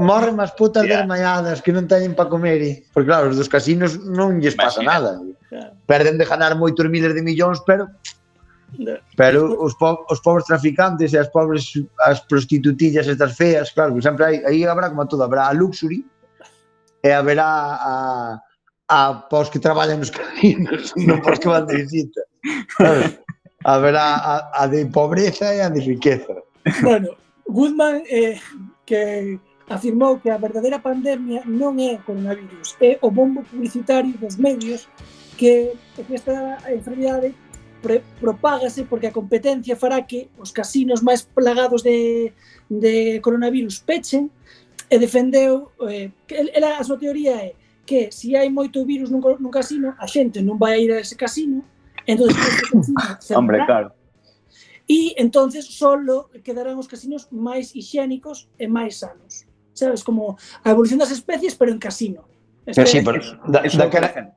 [0.00, 1.04] morren as putas yeah.
[1.04, 2.58] desmaiadas que non teñen para comer.
[2.64, 2.70] E...
[2.90, 5.20] Porque claro, os dos casinos non lles pasa nada.
[5.46, 5.76] Claro.
[5.84, 7.86] Perden de ganar moitos miles de millóns, pero
[9.16, 11.74] Pero os, po os pobres traficantes e as pobres
[12.06, 16.06] as prostitutillas estas feas, claro, sempre hai, aí habrá como todo, habrá a luxury
[17.02, 18.40] e haberá a,
[18.88, 22.22] a, a pós que traballan nos casinos, non pos que van de visita.
[22.78, 23.10] Claro,
[23.66, 26.38] haberá a, a de pobreza e a de riqueza.
[26.86, 27.18] Bueno,
[27.50, 28.38] Goodman, eh,
[28.86, 29.38] que
[29.70, 34.90] afirmou que a verdadeira pandemia non é o coronavirus, é o bombo publicitario dos medios
[35.38, 37.30] que, que esta enfermidade
[37.80, 42.34] pre, propágase porque a competencia fará que os casinos máis plagados de,
[42.66, 44.26] de coronavirus pechen
[44.90, 47.54] e defendeu eh, que, ela, a súa teoría é
[47.86, 50.98] que se hai moito virus nun, nun casino a xente non vai a ir a
[50.98, 51.62] ese casino
[52.10, 52.82] entón ese casino
[53.22, 53.88] cerrará, Hombre, claro.
[54.90, 59.46] e entonces solo quedarán os casinos máis higiénicos e máis sanos
[59.80, 60.04] sabes?
[60.04, 62.28] Como a evolución das especies, pero en casino.
[62.64, 64.36] Pero sí, pero da, daquela,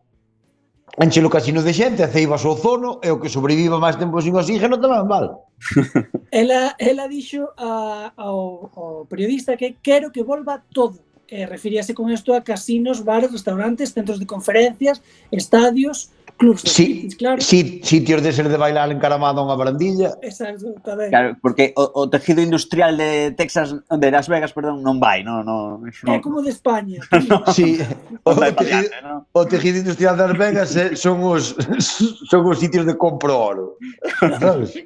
[0.97, 4.77] o casino de xente, aceibas o ozono e o que sobreviva máis tempo sin oxígeno
[4.77, 5.49] tamén mal.
[6.31, 11.01] ela, ela dixo a, ao, ao periodista que quero que volva todo.
[11.25, 15.01] E referíase con isto a casinos, bares, restaurantes, centros de conferencias,
[15.33, 17.41] estadios, clubs sí, fitness, claro.
[17.41, 20.19] Sí, sitios de ser de bailar encaramado a unha barandilla.
[20.19, 21.07] Exacto, tamén.
[21.07, 25.47] Claro, porque o, o tejido industrial de Texas, de Las Vegas, perdón, non vai, non,
[25.47, 25.79] non.
[25.87, 26.11] non.
[26.11, 26.99] É como de España.
[27.31, 27.79] no, sí,
[28.27, 29.15] o, o, tejido, no.
[29.31, 31.55] o tejido industrial de Las Vegas eh, son os
[32.31, 33.79] son os sitios de compro oro.
[34.19, 34.75] Sabes?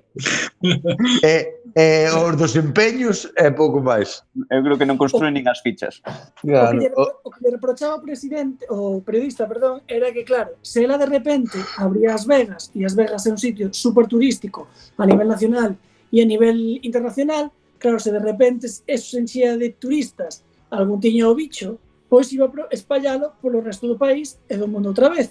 [1.25, 4.25] eh, eh, os desempeños e eh, pouco máis.
[4.49, 6.01] Eu creo que non construen nin as fichas.
[6.41, 6.73] Claro.
[6.73, 10.57] O, que lle, o que lle reprochaba o presidente, o periodista, perdón, era que claro,
[10.65, 14.73] se ela de repente abría as Vegas, e as Vegas é un sitio super turístico
[14.97, 15.77] a nivel nacional
[16.09, 20.41] e a nivel internacional, claro, se de repente eso se enchía de turistas,
[20.73, 21.77] algún tiña o bicho,
[22.09, 25.29] pois iba a espallalo polo resto do país e do mundo outra vez.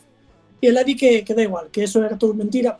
[0.62, 2.78] E ela di que, que da igual, que eso era todo mentira,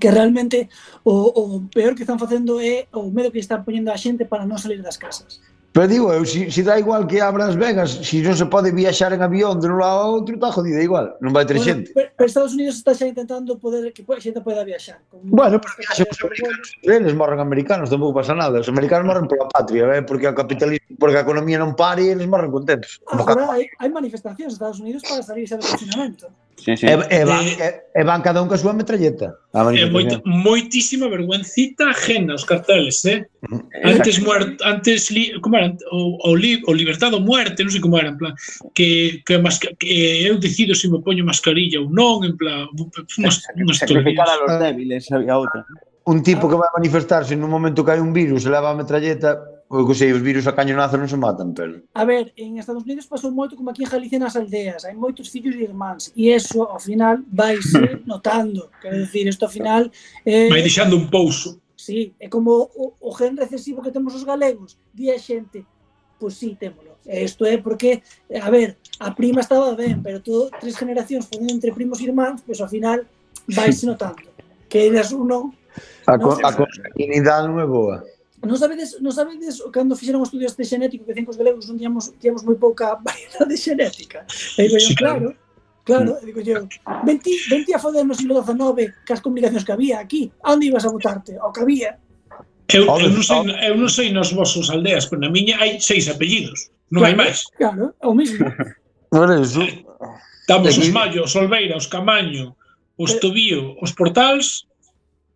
[0.00, 0.68] que realmente
[1.04, 4.48] o, o peor que están facendo é o medo que están poñendo a xente para
[4.48, 5.40] non salir das casas.
[5.74, 8.46] Pero digo, eu, si, si dá igual que abra as Vegas, se si non se
[8.46, 11.58] pode viaxar en avión de un lado a outro, está jodida igual, non vai ter
[11.58, 11.90] bueno, xente.
[11.90, 15.02] Pero, pero Estados Unidos está xa intentando poder que a xente poda viaxar.
[15.10, 18.62] Con bueno, pero viaxan os americanos, eles morren americanos, tampouco pasa nada.
[18.62, 20.06] Os americanos morren pola patria, eh?
[20.06, 23.02] porque o capitalismo, porque a economía non pare, e eles morren contentos.
[23.10, 26.30] Ah, Agora, hai, hai manifestacións en Estados Unidos para salir xa do funcionamento.
[26.56, 26.86] Sí, sí.
[26.86, 29.34] E, e, van, eh, e, e van cada un coa súa metralleta.
[29.52, 33.26] É moita, moitísima vergüencita ajena os carteles, eh?
[33.84, 37.98] Antes muerto, antes li, como era, o, o, li, o libertado muerte, non sei como
[37.98, 38.32] era, en plan,
[38.72, 42.70] que, que, masca, que eu decido se me poño mascarilla ou non, en plan,
[43.18, 45.66] unhas unhas Sacrificar a los débiles, había outra.
[46.04, 49.53] Un tipo que vai manifestarse nun momento que hai un virus e leva a metralleta,
[49.68, 51.80] O que sei, os virus a cañonazo non se matan, pero...
[51.96, 55.32] A ver, en Estados Unidos pasou moito como aquí en Galicia nas aldeas, hai moitos
[55.32, 59.88] fillos e irmáns, e eso, ao final, vaise notando, quero dicir, isto ao final...
[60.28, 61.58] Eh, vai deixando un pouso.
[61.74, 65.64] Sí, é como o, o gen recesivo que temos os galegos, di a xente,
[66.20, 67.00] pois sí, témolo.
[67.08, 71.72] Isto é porque, a ver, a prima estaba ben, pero todo, tres generacións foron entre
[71.72, 73.00] primos e irmáns, pois ao final
[73.48, 74.28] vai se notando.
[74.68, 75.56] Que eras uno...
[76.06, 78.13] A, non, a, a, a, a, a, a, a, a, a,
[78.44, 81.64] Non sabedes, non sabedes cando fixeron o estudio este xenético que dicen que os galegos
[81.68, 84.28] non tiamos, tiamos moi pouca variedade xenética.
[84.60, 85.32] E digo, sí, claro,
[85.82, 86.26] claro, e mm.
[86.28, 86.68] digo yo,
[87.04, 90.84] venti, venti a foder no siglo XIX cas comunicacións que había aquí, a onde ibas
[90.84, 91.36] a votarte?
[91.40, 91.96] O que había.
[92.72, 96.08] Eu, eu, non sei, eu non sei nos vosos aldeas, pero na miña hai seis
[96.08, 97.38] apellidos, non claro, hai máis.
[97.56, 98.40] Claro, é o mesmo.
[99.12, 99.62] Ora, iso...
[100.44, 102.52] Estamos os Mallo, os Olveira, os Camaño,
[103.00, 103.18] os eh.
[103.20, 104.68] Tobío, os Portals,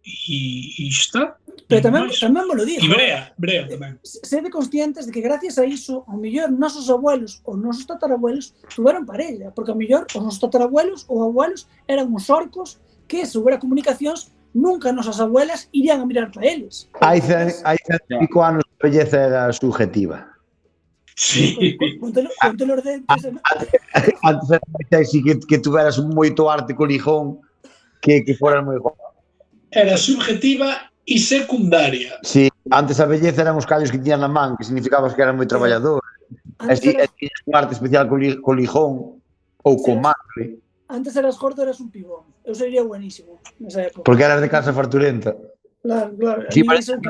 [0.04, 1.36] e, e está.
[1.68, 2.80] Pero tamén, tamén me lo digo.
[2.80, 2.88] E eh.
[2.88, 4.00] Brea, Brea tamén.
[4.00, 9.04] Sede conscientes de que gracias a iso, o mellor nosos abuelos ou nosos tatarabuelos tuveron
[9.04, 13.60] parella, porque o mellor os nosos tatarabuelos ou abuelos eran uns orcos que se houbera
[13.60, 16.88] comunicacións nunca nosas abuelas irían a mirar para eles.
[17.04, 17.20] Hai,
[17.68, 17.76] hai
[18.08, 20.24] cinco anos a belleza era subjetiva.
[21.20, 21.76] Sí.
[22.00, 23.28] Ponte los dentes.
[24.24, 27.44] Antes era si que, que tuveras moito arte co lijón
[28.00, 29.04] que, que fueras moi guapo.
[29.68, 32.20] Era subjetiva e secundaria.
[32.22, 35.40] Sí, antes a belleza eran os callos que tiñan na man, que significaba que eran
[35.40, 36.04] moi traballador.
[36.60, 37.08] Antes e eras...
[37.16, 39.16] tiñas un arte especial co, li, co lijón
[39.64, 40.60] ou co matre.
[40.92, 42.28] Antes eras gordo, eras un pibón.
[42.44, 44.04] Eu sería buenísimo nesa época.
[44.04, 45.32] Porque eras de casa farturenta.
[45.80, 46.44] Claro, claro.
[46.52, 47.08] Sí, parece, que...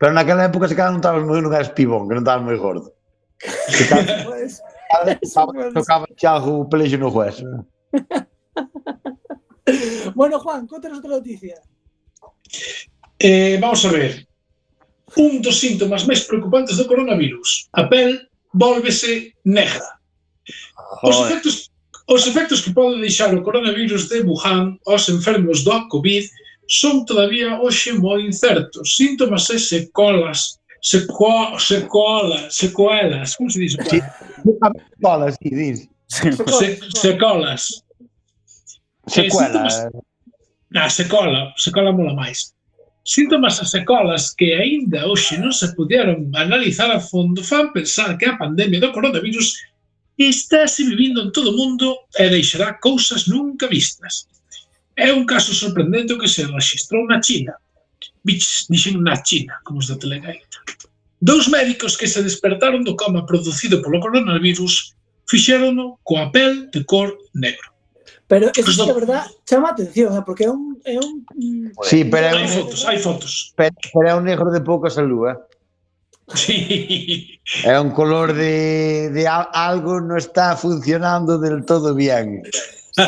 [0.00, 2.56] pero naquela época se cada non estabas moi, non eras pibón, que non estabas moi
[2.56, 2.96] gordo.
[3.76, 5.20] Se cada, pues, cada,
[5.74, 7.44] tocaba Thiago o pelexo no hueso.
[10.16, 11.60] bueno, Juan, contanos outra noticia.
[13.18, 14.26] Eh, vamos a ver.
[15.16, 17.70] Un dos síntomas máis preocupantes do coronavirus.
[17.74, 18.18] A pel
[18.52, 19.98] volvese negra.
[21.02, 21.70] Os efectos,
[22.08, 26.24] os efectos que pode deixar o coronavirus de Wuhan aos enfermos do COVID
[26.66, 28.96] son todavía hoxe moi incertos.
[28.96, 33.78] Síntomas e secolas seco, secola, secuelas, como se dice?
[33.88, 34.00] Sí.
[35.00, 35.88] Secolas, sí, dis.
[36.08, 36.30] Se,
[37.00, 37.84] secolas.
[39.06, 39.66] Secuela.
[39.66, 39.88] Eh, síntomas...
[40.74, 42.52] Ah, secola, secola mola máis.
[43.04, 48.24] Síntomas e secolas que aínda hoxe non se puderon analizar a fondo fan pensar que
[48.24, 49.60] a pandemia do coronavirus
[50.16, 54.24] está se vivindo en todo o mundo e deixará cousas nunca vistas.
[54.96, 57.52] É un caso sorprendente que se registrou na China.
[58.24, 60.64] Bich, dixen na China, como os da telegaita.
[61.20, 64.96] Dous médicos que se despertaron do coma producido polo coronavirus
[65.28, 67.73] fixérono coa pel de cor negro.
[68.34, 68.86] Pero eso Pues sí no.
[68.86, 72.26] que a verdad chama a atención, eh, porque é un, é un mm, Sí, pero
[72.34, 73.54] Hai un, fotos, hai fotos.
[73.54, 75.38] pero, pero é un negro de pouca salud, eh?
[76.34, 77.38] Sí.
[77.64, 82.42] É un color de, de al- algo non está funcionando del todo bien.
[82.96, 83.04] sí,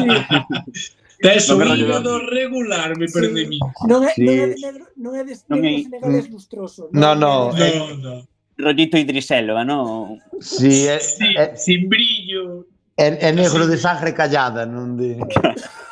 [1.16, 3.14] Tes Non rollo hígado regular, me Sí.
[3.16, 3.58] parece a mí.
[3.88, 4.20] non é, Sí.
[4.22, 6.92] non é de negro, non é de Non negro é- senegales lustroso.
[6.92, 8.14] No, no, de- No, no.
[8.60, 10.20] rollito Idriselo, ¿no?
[10.44, 12.68] Sí, é, Sí, é, sin brillo.
[12.96, 15.20] É, é negro de sangre callada, non de...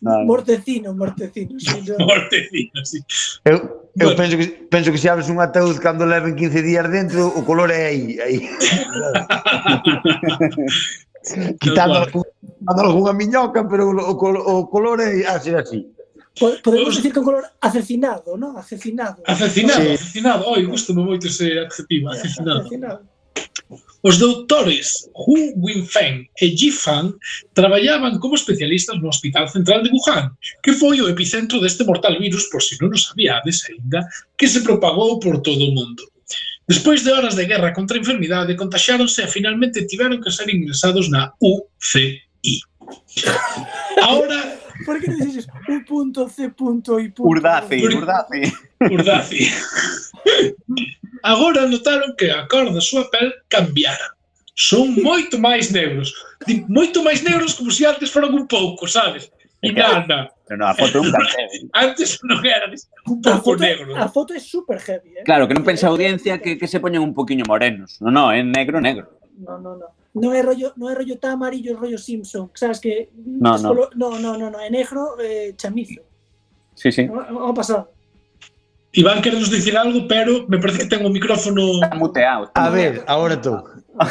[0.00, 0.24] Vale.
[0.26, 1.58] Mortecino, mortecino.
[1.58, 1.96] Sí, no.
[2.06, 3.02] mortecino, sí.
[3.44, 4.16] Eu, eu bueno.
[4.16, 7.70] penso, que, penso que se abres un ataúd cando leven 15 días dentro, o color
[7.70, 8.20] é aí.
[8.20, 8.40] aí.
[11.60, 12.24] Quitando, algún,
[12.58, 15.86] quitando alguna miñoca, pero o, o, o color é así, así.
[16.64, 18.58] Podemos decir que un color asesinado, ¿no?
[18.58, 19.22] Asesinado.
[19.24, 19.90] Asesinado, sí.
[19.90, 20.48] asesinado.
[20.48, 22.60] Oi, gusto moito ese adjetivo, asesinado.
[22.60, 23.00] asesinado.
[24.02, 27.14] Os doutores Hu Winfeng e Ji Fan
[27.54, 32.50] traballaban como especialistas no Hospital Central de Wuhan, que foi o epicentro deste mortal virus,
[32.50, 34.02] por si non o sabíades aínda,
[34.34, 36.02] que se propagou por todo o mundo.
[36.66, 41.06] Despois de horas de guerra contra a enfermidade, contaxáronse e finalmente tiveron que ser ingresados
[41.06, 42.58] na UCI.
[44.02, 47.28] Ahora Por que dices un punto C punto y punto?
[47.28, 48.42] Urdaci, Urdaci.
[48.90, 49.50] Urdaci.
[51.22, 54.16] Agora notaron que a cor da súa pel cambiara.
[54.54, 56.12] Son moito máis negros.
[56.68, 59.30] Moito máis negros como se antes foran un pouco, sabes?
[59.62, 60.28] E nada.
[60.44, 61.70] Pero no, a foto é un cartel.
[61.72, 62.66] Antes non era
[63.06, 63.94] un pouco negro.
[63.96, 65.24] A foto é super heavy, eh?
[65.24, 68.02] Claro, que non pensa a audiencia que, que se poñen un poquinho morenos.
[68.02, 69.06] No, no, é negro, negro.
[69.38, 69.86] No, no, no.
[70.14, 72.50] No es rollo, no es rollo tan amarillo, es rollo Simpson.
[72.54, 73.68] ¿Sabes que No, no.
[73.70, 76.02] color- no, no, no, no, es negro, eh, chamizo.
[76.74, 77.06] Sí, sí.
[77.06, 77.90] Vamos a pasar.
[78.92, 81.80] Iván quere nos dicir algo, pero me parece que ten o micrófono...
[81.82, 82.44] Está muteado.
[82.44, 82.92] está A muteado.
[82.92, 83.56] ver, agora tú.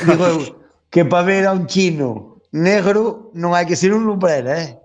[0.08, 0.58] Digo
[0.90, 4.78] que para ver a un chino negro non hai que ser un lumbrera, eh?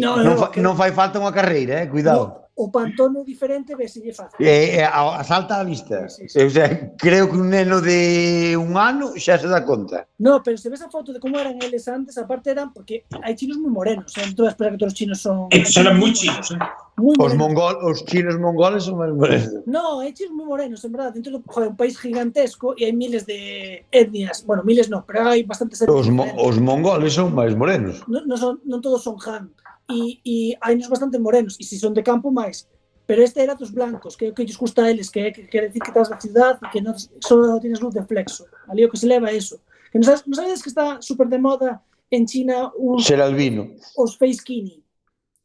[0.00, 1.92] No, no, fa, que- non fai falta unha carreira, eh?
[1.92, 2.24] Cuidado.
[2.24, 4.40] no, o pantono diferente veselle fácil.
[4.40, 6.08] Eh, eh, a, a salta a vista.
[6.08, 6.46] Sí, sí, sí.
[6.46, 10.08] O sea, creo que un neno de un ano xa se dá conta.
[10.18, 13.36] No, pero se ves a foto de como eran eles antes, aparte eran porque hai
[13.36, 14.24] chinos moi morenos, eh?
[14.24, 15.52] entón espera que todos os chinos son...
[15.52, 16.60] Eh, son moi chinos, eh?
[16.96, 19.52] Muy os, mongol, os chinos mongoles son máis morenos.
[19.68, 21.20] No, hai chinos moi morenos, en verdade.
[21.20, 24.40] Dentro de joder, un país gigantesco e hai miles de etnias.
[24.48, 25.92] Bueno, miles non, pero hai bastantes etnias.
[25.92, 28.00] Os, mo, os mongoles son máis morenos.
[28.08, 29.52] Non, no son, non todos son han
[29.90, 32.68] e, e hai nos bastante morenos, e se son de campo máis.
[33.06, 35.46] Pero este era dos blancos, que é o que lles gusta a eles, que que
[35.46, 38.46] quer decir que estás na cidade e que non só tienes luz de flexo.
[38.66, 39.62] Ali o que se leva é eso.
[39.90, 43.70] Que non, sabes, non sabedes que está super de moda en China un, Ser albino.
[43.94, 44.82] os face skinny,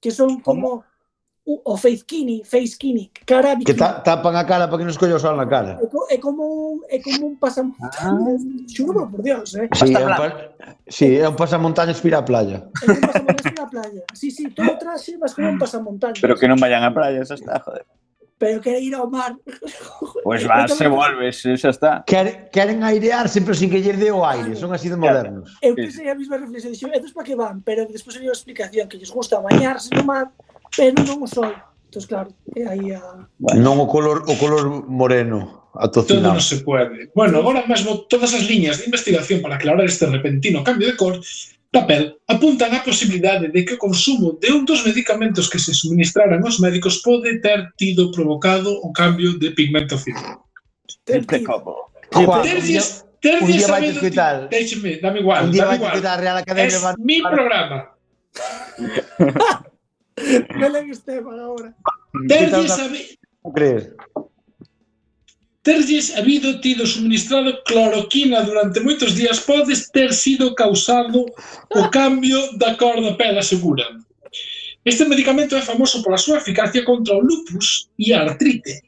[0.02, 0.82] que son como...
[0.82, 0.91] ¿Cómo?
[1.46, 3.66] o Faithkini, Faithkini, cara bikini.
[3.66, 5.82] Que ta, tapan a cara para que non escolla o sol na cara.
[5.82, 8.70] É, co, é como un, é como un pasamontañas, ah.
[8.70, 9.66] xúramo por Dios, eh.
[9.74, 10.28] Sí, é un, pa,
[10.86, 12.70] sí, é un pasamontañas pira a playa.
[12.86, 14.04] É un pasamontañas pira a playa.
[14.14, 16.22] Sí, sí, todo traxe, vas como un pasamontañas.
[16.22, 17.90] Pero que non vayan a playa, xa está, joder.
[18.38, 19.34] Pero quere ir ao mar.
[19.42, 22.06] Pois pues vas, se volves, xa está.
[22.06, 25.58] Queren, queren airearse, pero sin que lles dé o aire, son así de modernos.
[25.58, 25.66] Claro.
[25.66, 28.86] Eu pensei a mesma reflexión, dixo, estos para que van, pero despois había unha explicación
[28.86, 30.30] que lles gusta bañarse no mar,
[30.76, 31.52] pero non o sol.
[31.92, 33.28] Entón, claro, é aí a...
[33.60, 36.24] Non o color, o color moreno atocinado.
[36.24, 37.12] Todo non se pode.
[37.16, 41.20] Bueno, agora mesmo todas as liñas de investigación para aclarar este repentino cambio de cor
[41.72, 46.44] papel apuntan á posibilidade de que o consumo de un dos medicamentos que se suministraran
[46.44, 50.20] aos médicos pode ter tido provocado o cambio de pigmentación.
[51.08, 51.92] Ter tido.
[52.44, 54.36] Tercias, tercias un día escutar.
[54.52, 55.96] Déxeme, dame igual, dame igual.
[56.60, 57.96] Es mi programa.
[60.60, 61.74] Belén Esteban agora.
[62.28, 62.76] Terlles
[63.54, 63.90] crees?
[65.62, 71.26] Terlles habido tido suministrado cloroquina durante moitos días podes ter sido causado
[71.70, 73.86] o cambio da cor da pela segura.
[74.84, 78.82] Este medicamento é famoso pola súa eficacia contra o lupus e a artrite.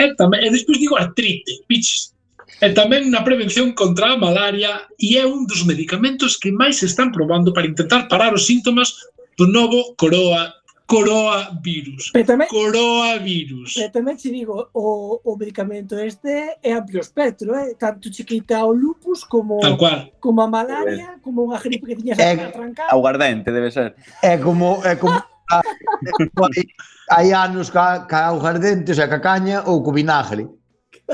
[0.00, 2.16] E, tamén, e despois digo artrite, piches.
[2.64, 6.88] E tamén na prevención contra a malaria e é un dos medicamentos que máis se
[6.88, 8.96] están probando para intentar parar os síntomas
[9.36, 10.54] do novo coroa
[10.86, 12.12] coroavirus.
[12.12, 13.74] Pero tamén, coroavirus.
[13.74, 17.72] Pero tamén se digo, o, o medicamento este é amplio espectro, eh?
[17.74, 20.12] tanto chiquita o lupus como Tal cual.
[20.20, 22.92] como a malaria, como unha gripe que tiñas é, trancada.
[22.92, 23.96] Aguardente debe ser.
[24.20, 25.16] É como é como
[25.48, 26.64] hai,
[27.10, 30.48] hai anos ca, ca aguardente, o sea, ca caña ou co vinagre.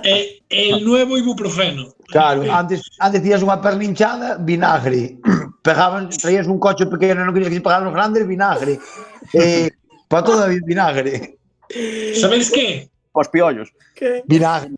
[0.03, 1.95] É, é el nuevo ibuprofeno.
[2.11, 5.17] Claro, antes, antes tías unha perninchada, vinagre.
[5.67, 8.83] Pegaban, traías un coche pequeno, non querías que se pagaran os grandes, vinagre.
[9.35, 9.71] Eh,
[10.11, 11.39] para todo vinagre.
[12.19, 12.91] Sabedes que?
[13.13, 13.71] Os piollos.
[13.95, 14.27] Que?
[14.27, 14.75] Vinagre.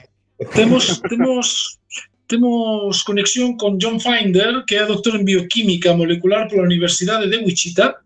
[0.52, 1.78] Temos, temos,
[2.26, 7.96] temos conexión con John Finder, que é doctor en bioquímica molecular pola Universidade de Wichita.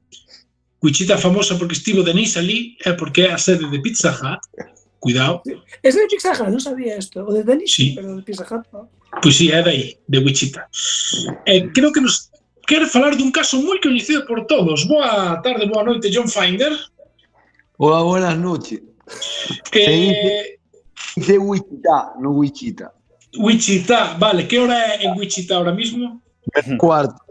[0.83, 4.43] Wichita famosa porque estivo Denise ali e porque é a sede de Pizza Hut.
[5.01, 5.43] Cuidado.
[5.83, 7.27] Es de Pizza Hut, non sabía isto.
[7.27, 7.97] O de Denis, sí.
[7.97, 8.87] pero de Pizza Hut, no.
[9.23, 10.69] Pois si, é dai, de Wichita.
[11.47, 12.31] E creo que nos
[12.67, 14.85] quere falar dun caso moi coñecido por todos.
[14.85, 16.73] Boa tarde, boa noite, John Finder.
[17.79, 18.81] Hola, buenas noches.
[19.71, 20.59] que.
[21.17, 22.93] Dice Wichita, no Wichita.
[23.39, 26.21] Wichita, vale, que hora é en Wichita ahora mismo?
[26.79, 27.26] Cuarto.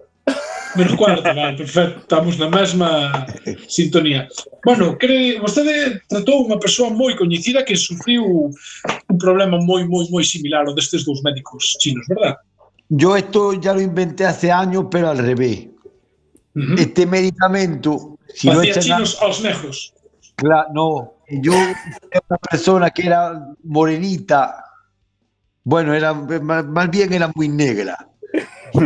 [0.75, 3.25] menos 40, vale, perfecto, estamos na mesma
[3.67, 4.27] sintonía.
[4.63, 10.23] Bueno, cre, vostede tratou unha persoa moi coñecida que sufriu un problema moi, moi, moi
[10.23, 12.35] similar ao destes dous médicos chinos, verdad?
[12.89, 15.67] Yo esto ya lo inventé hace años, pero al revés.
[16.55, 16.79] Uh -huh.
[16.79, 18.17] Este medicamento...
[18.33, 19.93] Si Hacía no chinos nada, aos negros.
[20.35, 20.89] Claro, no.
[21.41, 21.53] Yo
[22.11, 23.21] era una persona que era
[23.63, 24.63] morenita.
[25.63, 27.97] Bueno, era más bien era muy negra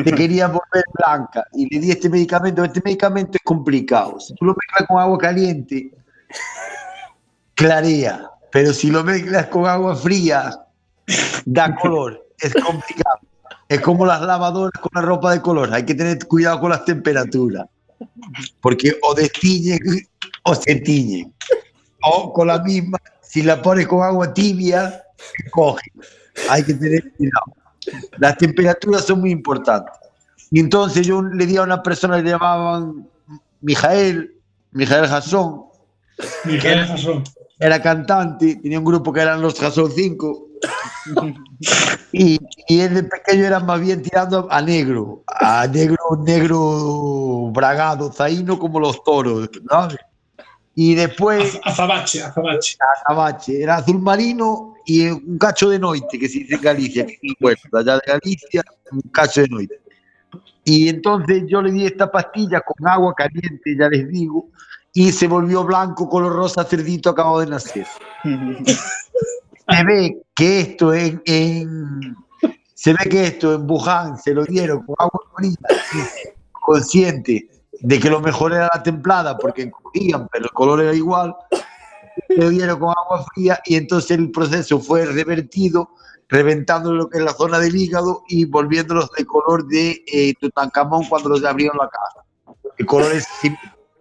[0.03, 2.63] Te quería volver blanca y le di este medicamento.
[2.63, 4.19] Este medicamento es complicado.
[4.19, 5.91] Si tú lo mezclas con agua caliente,
[7.55, 10.51] clarea, pero si lo mezclas con agua fría,
[11.45, 12.25] da color.
[12.39, 13.19] Es complicado.
[13.67, 15.73] Es como las lavadoras con la ropa de color.
[15.73, 17.67] Hay que tener cuidado con las temperaturas.
[18.61, 19.79] Porque o destiñen
[20.43, 21.33] o se tiñen.
[22.01, 25.03] O con la misma, si la pones con agua tibia,
[25.51, 25.91] coge.
[26.49, 27.58] Hay que tener cuidado.
[28.17, 29.93] Las temperaturas son muy importantes.
[30.51, 33.07] Y entonces yo le di a una persona que le llamaban
[33.61, 34.33] Mijael,
[34.71, 35.69] Mijael Jasón,
[36.45, 37.23] Miguel Jasón.
[37.59, 40.45] era cantante, tenía un grupo que eran los Jasón 5.
[42.11, 48.11] Y, y él de pequeño era más bien tirando a negro, a negro, negro bragado,
[48.11, 49.97] zaino como los toros, ¿sabes?
[50.75, 52.77] Y después Azabache, azabache.
[52.95, 57.19] Azabache, era azul marino y un cacho de noite, que se dice en Galicia, que
[57.21, 59.79] es bueno, allá de Galicia, un cacho de noite.
[60.63, 64.47] Y entonces yo le di esta pastilla con agua caliente, ya les digo,
[64.93, 67.85] y se volvió blanco, color rosa, cerdito acabado de nacer.
[68.23, 72.15] Se ve que esto en, en-
[72.73, 75.55] se ve que esto en Wuhan se lo dieron con agua fría,
[76.51, 77.47] consciente
[77.81, 81.35] de que lo mejor era la templada porque encogían, pero el color era igual.
[82.27, 85.89] Se lo dieron con agua fría y entonces el proceso fue revertido,
[86.27, 91.05] reventando lo que es la zona del hígado y volviéndolos de color de eh, Tutankamón
[91.05, 92.25] cuando los abrieron la caja.
[92.77, 93.57] El color es sim-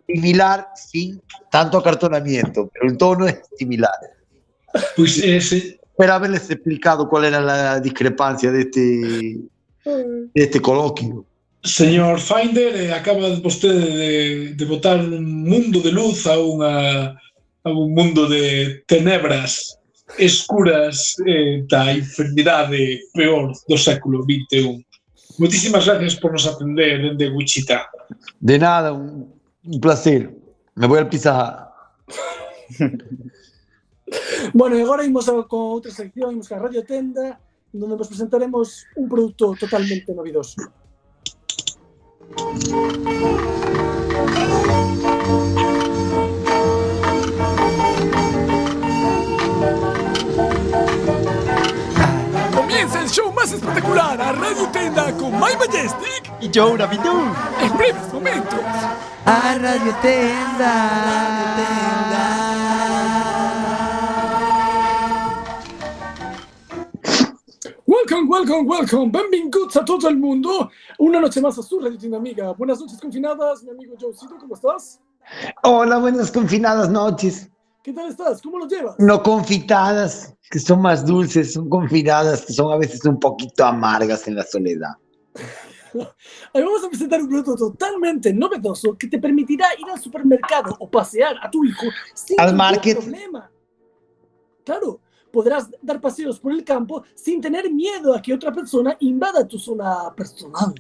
[0.07, 3.93] similar sin tanto acartonamiento, pero el tono es similar.
[4.97, 9.39] Pois ese, Espero haberles explicado cuál era la discrepancia de este,
[9.85, 11.25] de este coloquio.
[11.65, 17.19] señor Finder, eh, acaba vostede de, de botar un mundo de luz a unha
[17.73, 19.79] un mundo de tenebras
[20.19, 24.85] escuras eh, da enfermidade peor do século XXI.
[25.39, 27.87] Moitísimas gracias por nos atender dende Wichita.
[28.41, 29.33] De nada, un,
[29.65, 30.35] un placer.
[30.75, 31.69] Me voy al Pizza
[34.55, 37.41] bueno, e agora imos a, con outra sección, imos a Radio Tenda,
[37.73, 40.57] onde vos presentaremos un produto totalmente novidoso.
[44.19, 44.78] Música
[53.59, 57.35] espectacular a Radio Tenda con My Majestic Y Joe Rabidu.
[57.61, 58.61] en breves momentos.
[59.27, 61.89] A Radio Tenda.
[67.87, 69.11] Welcome, welcome, welcome.
[69.11, 70.71] Benvinguts a todo el mundo.
[70.99, 72.53] Una noche más a su Radio Tienda Amiga.
[72.53, 75.01] Buenas noches confinadas, mi amigo Joecito, ¿cómo estás?
[75.63, 77.51] Hola, buenas confinadas noches.
[77.89, 78.43] ¿Qué tal estás?
[78.43, 78.97] ¿Cómo lo llevas?
[78.99, 84.29] No confitadas, que son más dulces, son confinadas, que son a veces un poquito amargas
[84.29, 84.91] en la soledad.
[85.95, 90.91] Hoy vamos a presentar un producto totalmente novedoso que te permitirá ir al supermercado o
[90.91, 92.99] pasear a tu hijo sin Al ningún market.
[92.99, 93.51] problema.
[94.67, 95.01] Claro,
[95.33, 99.59] podrás dar paseos por el campo sin tener miedo a que otra persona invada tu
[99.59, 100.75] zona personal.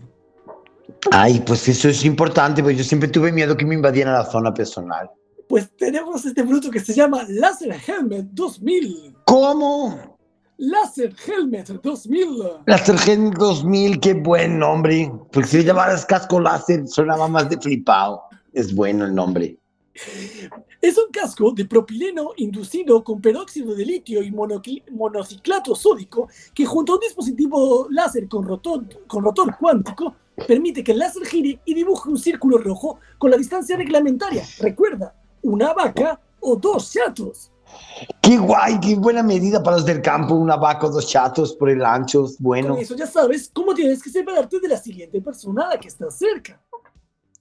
[1.11, 4.53] Ay, pues eso es importante, porque yo siempre tuve miedo que me invadieran la zona
[4.53, 5.11] personal.
[5.49, 9.17] Pues tenemos este producto que se llama Laser Helmet 2000.
[9.25, 10.19] ¿Cómo?
[10.59, 12.43] Laser Helmet 2000.
[12.67, 15.11] La Sergen 2000, qué buen nombre.
[15.33, 18.23] Porque si llamaras casco láser, sonaba más de flipado.
[18.53, 19.57] Es bueno el nombre.
[20.83, 26.93] Es un casco de propileno inducido con peróxido de litio y monociclato sódico que junto
[26.93, 30.15] a un dispositivo láser con rotor, con rotor cuántico
[30.47, 34.45] permite que el láser gire y dibuje un círculo rojo con la distancia reglamentaria.
[34.61, 35.15] Recuerda,
[35.49, 37.51] una vaca o dos chatos.
[38.23, 40.35] Qué guay, qué buena medida para los del campo.
[40.35, 42.27] Una vaca o dos chatos por el ancho.
[42.39, 45.81] Bueno, Con eso ya sabes cómo tienes que separarte de la siguiente persona a la
[45.81, 46.61] que estás cerca.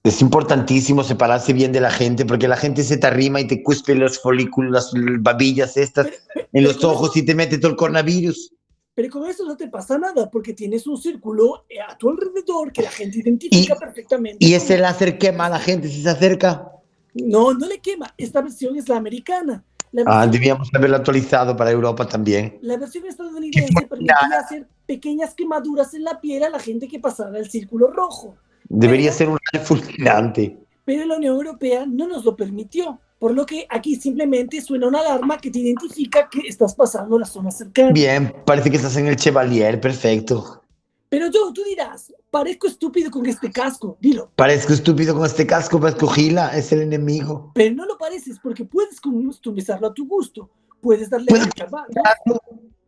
[0.04, 3.62] es importantísimo separarse bien de la gente porque la gente se te arrima y te
[3.62, 6.06] cuspe los folículos, las babillas estas
[6.52, 8.54] en los ojos y te mete todo el coronavirus.
[8.94, 12.72] Pero con eso no te pasa nada porque tienes un círculo eh, a tu alrededor
[12.72, 14.38] que la gente identifica Y- perfectamente.
[14.44, 16.70] Y ese láser quema a la gente si se acerca.
[17.14, 18.12] No, no le quema.
[18.16, 19.64] Esta versión es la americana.
[19.92, 22.58] La Ah, debíamos haberlo actualizado para Europa también.
[22.60, 27.38] la versión estadounidense permitía hacer pequeñas quemaduras en la piel a la gente que pasara
[27.38, 28.34] el círculo rojo.
[28.68, 30.58] Debería ser un rayo fulminante.
[30.84, 35.00] pero la Unión Europea no nos lo permitió, por lo que aquí simplemente suena una
[35.00, 37.90] alarma que te identifica que estás pasando la zona cercana.
[37.92, 40.62] Bien, parece que estás en el Chevalier, perfecto.
[41.08, 45.80] Pero yo, tú dirás, parezco estúpido con este casco, dilo, Parezco estúpido con este casco,
[45.80, 47.50] pero Gila es el enemigo.
[47.54, 50.50] pero no lo pareces porque puedes customizarlo a tu gusto,
[50.80, 51.94] puedes darle ¿Puedo acabados,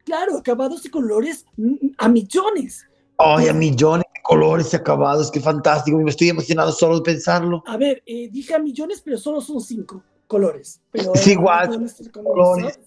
[0.05, 2.87] claro, acabados y colores mm, a millones.
[3.17, 5.99] Ay, a millones de colores y acabados, qué fantástico.
[5.99, 7.63] Me estoy emocionado solo de pensarlo.
[7.67, 10.81] A ver, eh, dije a millones, pero solo son cinco colores.
[10.91, 12.79] Pero, Es eh, igual, colores.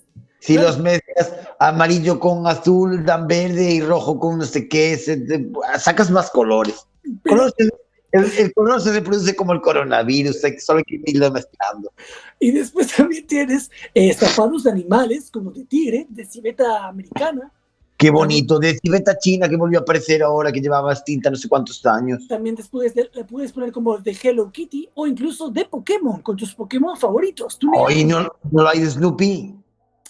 [0.46, 5.00] Si los mezclas amarillo con azul, dan verde y rojo con no sé qué,
[5.80, 6.86] sacas más colores.
[7.24, 7.70] Pero- Color se-
[8.12, 11.91] el, el color se reproduce como el coronavirus, solo hay que irlo mezclando.
[12.39, 17.52] Y después también tienes eh, estafados de animales, como de tigre, de civeta americana.
[17.98, 21.48] Qué bonito, de civeta china que volvió a aparecer ahora, que llevaba tinta no sé
[21.48, 22.28] cuántos años.
[22.28, 26.36] También después de- le puedes poner como de Hello Kitty o incluso de Pokémon, con
[26.36, 27.58] tus Pokémon favoritos.
[27.58, 29.56] Tú me- Ay, no, no hay de Snoopy.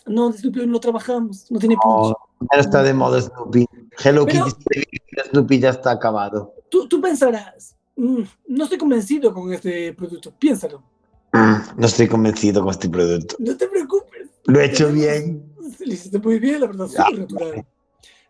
[0.05, 2.49] No, de Snoopy no lo trabajamos, no tiene Oh, punch.
[2.53, 3.65] ya está de moda Snoopy.
[4.03, 4.83] Hello Pero- Kitty,
[5.29, 6.53] Snoopy ya está acabado.
[6.69, 10.83] Tú, tú pensarás, "Mm, no estoy convencido con este producto, piénsalo.
[11.31, 13.35] Mm, No estoy convencido con este producto.
[13.39, 15.43] No te preocupes, Lo he hecho bien.
[15.79, 17.65] lo hiciste muy bien, la verdad, súper natural.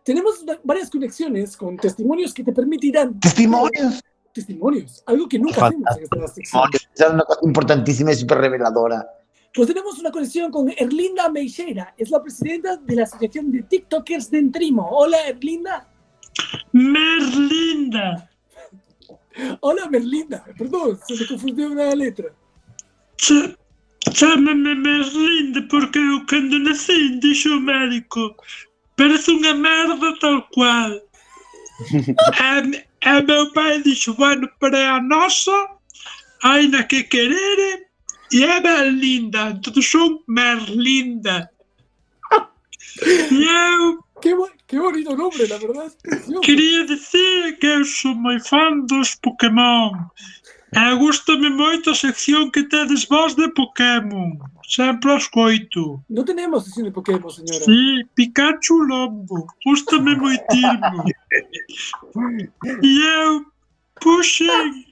[0.04, 3.18] Tenemos va- varias conexiones con testimonios que te permitirán...
[3.20, 4.00] Testimonios.
[4.32, 6.62] Testimonios, algo que nunca hacemos en esta sección.
[6.94, 9.06] Es una cosa importantísima y súper reveladora.
[9.54, 14.30] Pues tenemos una conexión con Erlinda Meixeira, es la presidenta de la Asociación de TikTokers
[14.30, 14.88] de Entrimo.
[14.90, 15.88] Hola, Erlinda.
[16.72, 18.28] Merlinda,
[19.60, 20.44] Hola, Merlinda.
[20.58, 22.28] Perdón, se me confundió una letra.
[23.16, 23.56] Ch-
[24.12, 28.36] chámame Merlinda porque eu cando nacín dixo o médico
[28.96, 31.00] parece unha merda tal cual.
[31.90, 35.54] e, e meu pai dixo, bueno, para a nosa
[36.42, 37.86] hai na que querere
[38.32, 41.50] e é ben linda, entón son Merlinda.
[43.02, 44.34] Eu Qué,
[44.66, 45.92] qué bonito nombre, la verdad.
[46.40, 49.92] Quería dicir que eu sou moi fan dos Pokémon.
[50.72, 54.38] E gustame moito a sección que tedes vos de Pokémon.
[54.66, 56.02] Sempre os coito.
[56.08, 57.64] No tenemos sesión de Pokémon, señora.
[57.64, 59.46] Sí, Pikachu Lombo.
[59.64, 61.04] Gustame moitismo.
[62.82, 63.44] E eu
[64.00, 64.86] puxen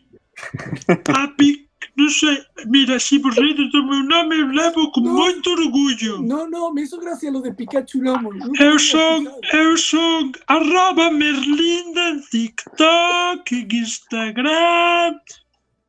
[1.09, 1.72] a Pic...
[1.97, 5.13] Non sei, mira, rides do meu nome, eu levo con No.
[5.15, 6.23] moito orgullo.
[6.23, 8.31] No, no, me hizo gracia lo de Pikachu Lomo.
[8.59, 15.19] Eu son, eu son arroba Merlinda en TikTok, en Instagram,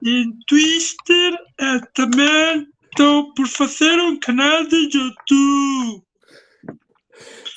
[0.04, 6.04] en Twitter e tamén estou por facer un canal de YouTube.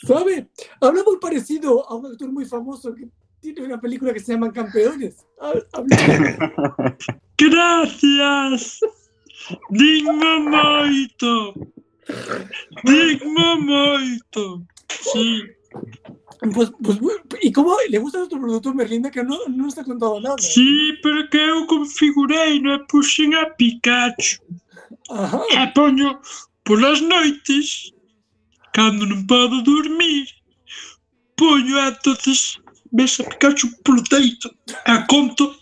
[0.07, 0.49] ¿Sabe?
[0.80, 3.09] Habla muy parecido a un actor muy famoso que
[3.41, 5.16] tiene una película que se llama Campeones.
[5.41, 5.66] Habla-
[7.39, 8.80] Gracias.
[9.70, 11.55] Digmo moito.
[12.84, 14.62] Digmo moito.
[14.91, 15.43] Sí.
[16.53, 16.99] Pues, pues,
[17.43, 20.37] ¿y cómo le gusta nuestro producto Merlinda que no, no ha contado nada?
[20.39, 24.43] Sí, porque eu configurei no e puxen a Pikachu.
[25.11, 25.43] Ajá.
[25.51, 26.20] E poño
[26.64, 27.93] polas noites,
[28.72, 30.28] cando non podo dormir,
[31.37, 32.61] poño entonces
[32.93, 35.57] ves a Pikachu polo teito e conto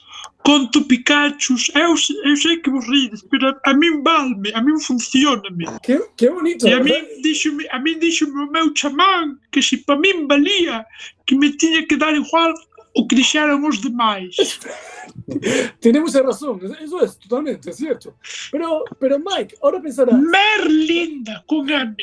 [0.44, 1.70] conto Pikachus.
[1.74, 5.64] Eu, eu sei que vos rides, pero a, a min valme, a min funcioname.
[5.82, 6.68] Qué, qué bonito.
[6.68, 7.02] E a ¿verdad?
[7.02, 10.86] min díxome, a min díxome o meu chamán que se pa min valía,
[11.26, 12.54] que me tiña que dar igual
[12.94, 14.36] o que dixeran os demais.
[15.80, 18.14] Tiene mucha razón, eso es totalmente cierto.
[18.52, 21.96] Pero, pero Mike, ahora pensarás, Merlinda, con M.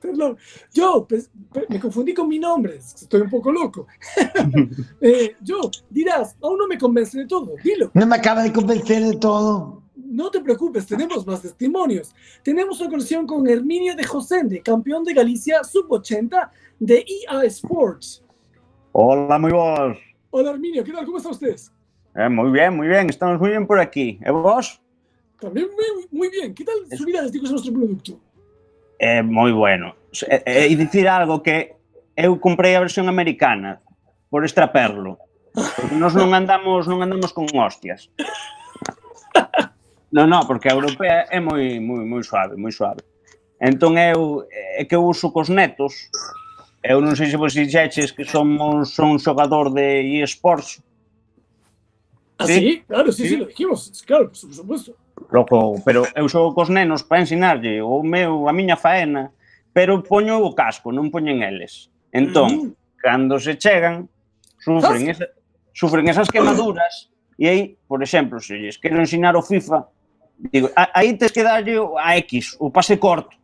[0.00, 0.36] perdón,
[0.72, 1.22] yo pe-
[1.68, 3.86] me confundí con mi nombre, estoy un poco loco.
[5.00, 7.90] Eh, yo, dirás, aún no me convence de todo, dilo.
[7.94, 9.82] No me acaba de convencer de todo.
[9.96, 12.14] No te preocupes, tenemos más testimonios.
[12.42, 18.22] Tenemos una conexión con Herminio de Josende, campeón de Galicia sub-80 de EA Sports.
[18.92, 19.96] Hola, moi vos.
[20.30, 21.04] Hola Herminio, ¿qué tal?
[21.06, 21.72] ¿Cómo están ustedes?
[22.14, 24.18] Eh, moi bien, moi bien, estamos moi bien por aquí.
[24.22, 24.80] E vos?
[25.40, 26.54] También muy, muy bien.
[26.54, 28.20] ¿Qué tal su vida les digo a nuestro producto?
[29.02, 29.98] é moi bueno.
[30.46, 31.74] E, e dicir algo que
[32.14, 33.82] eu comprei a versión americana
[34.30, 35.18] por extraperlo.
[35.52, 38.08] Porque nós non andamos non andamos con hostias.
[40.12, 43.02] Non, non, porque a europea é moi moi moi suave, moi suave.
[43.58, 44.46] Entón eu
[44.78, 46.12] é que eu uso cos netos.
[46.84, 50.78] Eu non sei se vos dixeches que somos son xogador de eSports
[52.42, 54.96] Ah, sí, sí claro, sí, sí, sí, lo dijimos, claro, por supuesto.
[55.30, 59.32] Loco, pero eu sou cos nenos para ensinarlle o meu, a miña faena,
[59.72, 61.88] pero poño o casco, non poñen eles.
[62.12, 63.00] Entón, mm.
[63.00, 64.10] cando se chegan,
[64.60, 65.26] sufren, esa,
[65.72, 69.88] sufren esas quemaduras e aí, por exemplo, se lles quero ensinar o FIFA,
[70.52, 73.36] digo, aí tes que darlle a X, o pase corto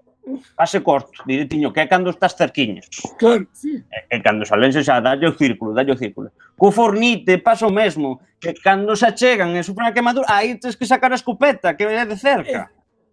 [0.57, 2.89] pase corto, directiño, que é cando estás cerquiños.
[3.19, 3.83] Claro, sí.
[3.91, 6.31] E, e cando salense xa, dalle o círculo, dalle o círculo.
[6.57, 10.77] Co fornite pasa o mesmo, que cando se achegan e sufren a quemadura, aí tens
[10.77, 12.71] que sacar a escopeta, que é de cerca.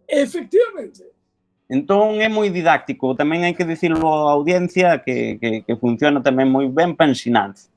[0.07, 1.03] E, efectivamente.
[1.66, 6.51] Entón é moi didáctico, tamén hai que dicirlo á audiencia que, que, que funciona tamén
[6.51, 7.74] moi ben para ensinanza.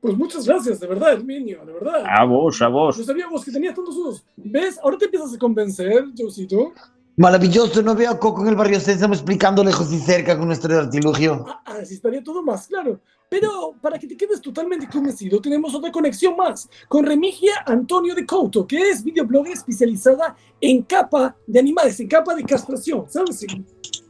[0.00, 2.04] Pues pois muchas gracias, de verdad, Herminio, de verdad.
[2.06, 2.96] A vos, a vos.
[2.96, 4.24] No sabíamos que tenías tantos usos.
[4.36, 4.78] ¿Ves?
[4.82, 6.72] Ahora te empiezas a convencer, Josito.
[7.16, 10.78] Maravilloso, no veo a Coco en el barrio Sésamo explicando lejos y cerca con nuestro
[10.78, 11.46] artilugio.
[11.48, 13.00] Ah, Así estaría todo más claro.
[13.28, 18.24] Pero para que te quedes totalmente convencido, tenemos otra conexión más con Remigia Antonio de
[18.26, 23.44] Couto, que es videoblogger especializada en capa de animales, en capa de castración, ¿sabes?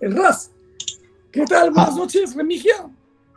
[0.01, 0.51] El RAS.
[1.31, 1.71] ¿Qué tal?
[1.71, 1.99] Buenas Ah.
[1.99, 2.75] noches, Remigia.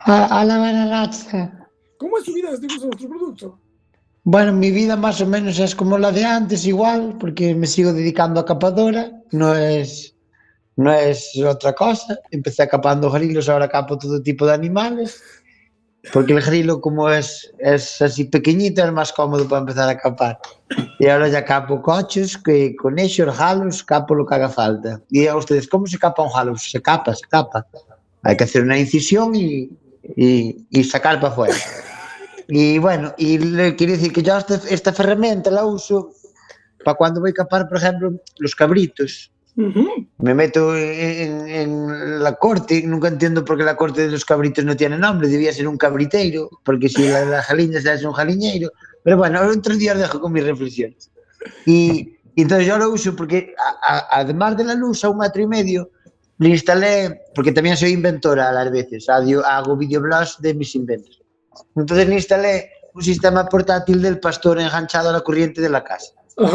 [0.00, 1.68] A, a la bararacha.
[1.96, 3.58] ¿Cómo es su vida desde que usa nuestro producto?
[4.32, 7.92] Bueno, mi vida más o menos es como la de antes, igual, porque me sigo
[7.92, 10.14] dedicando a capadora, no es,
[10.76, 12.16] no es otra cosa.
[12.30, 15.20] Empecé capando grilos, ahora capo todo tipo de animales,
[16.12, 20.38] porque el grilo como es, es así pequeñito es más cómodo para empezar a capar.
[21.00, 25.00] Y ahora ya capo coches, que con ellos, jalos, capo lo que haga falta.
[25.10, 26.56] Y a ustedes, ¿cómo se capa un jalo?
[26.56, 27.66] Se capa, se capa.
[28.22, 29.70] Hay que hacer una incisión y,
[30.16, 31.56] y, y sacar para afuera.
[32.52, 36.10] Y bueno, y le quiero decir que yo esta, esta herramienta la uso
[36.84, 39.30] para cuando voy a capar, por ejemplo, los cabritos.
[40.18, 44.64] Me meto en, en la corte, nunca entiendo por qué la corte de los cabritos
[44.64, 48.70] no tiene nombre, debía ser un cabriteiro, porque si la, la jaliña es un jaliñeiro.
[49.04, 51.10] Pero bueno, otro día os dejo con mis reflexiones.
[51.66, 55.18] Y, y entonces yo lo uso porque, a- a- además de la luz a un
[55.18, 55.90] metro y medio,
[56.38, 61.19] le instalé, porque también soy inventora a las veces, hago videoblogs de mis inventos.
[61.76, 66.12] Entonces le instalé un sistema portátil del pastor enganchado a la corriente de la casa.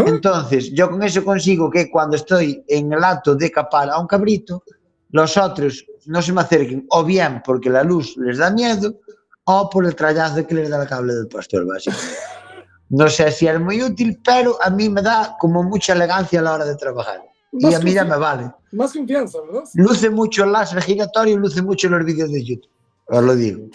[0.07, 4.07] Entonces, yo con eso consigo que cuando estoy en el acto de capar a un
[4.07, 4.63] cabrito,
[5.11, 8.95] los otros no se me acerquen, o bien porque la luz les da miedo,
[9.43, 12.15] o por el trallazo que les da el cable del pastor, básicamente.
[12.89, 16.43] No sé si es muy útil, pero a mí me da como mucha elegancia a
[16.43, 17.21] la hora de trabajar.
[17.51, 18.51] Y a mí ya me vale.
[18.71, 19.63] Más confianza, ¿verdad?
[19.75, 22.71] Luce mucho el láser giratorio, luce mucho los vídeos de YouTube.
[23.07, 23.67] Os lo digo.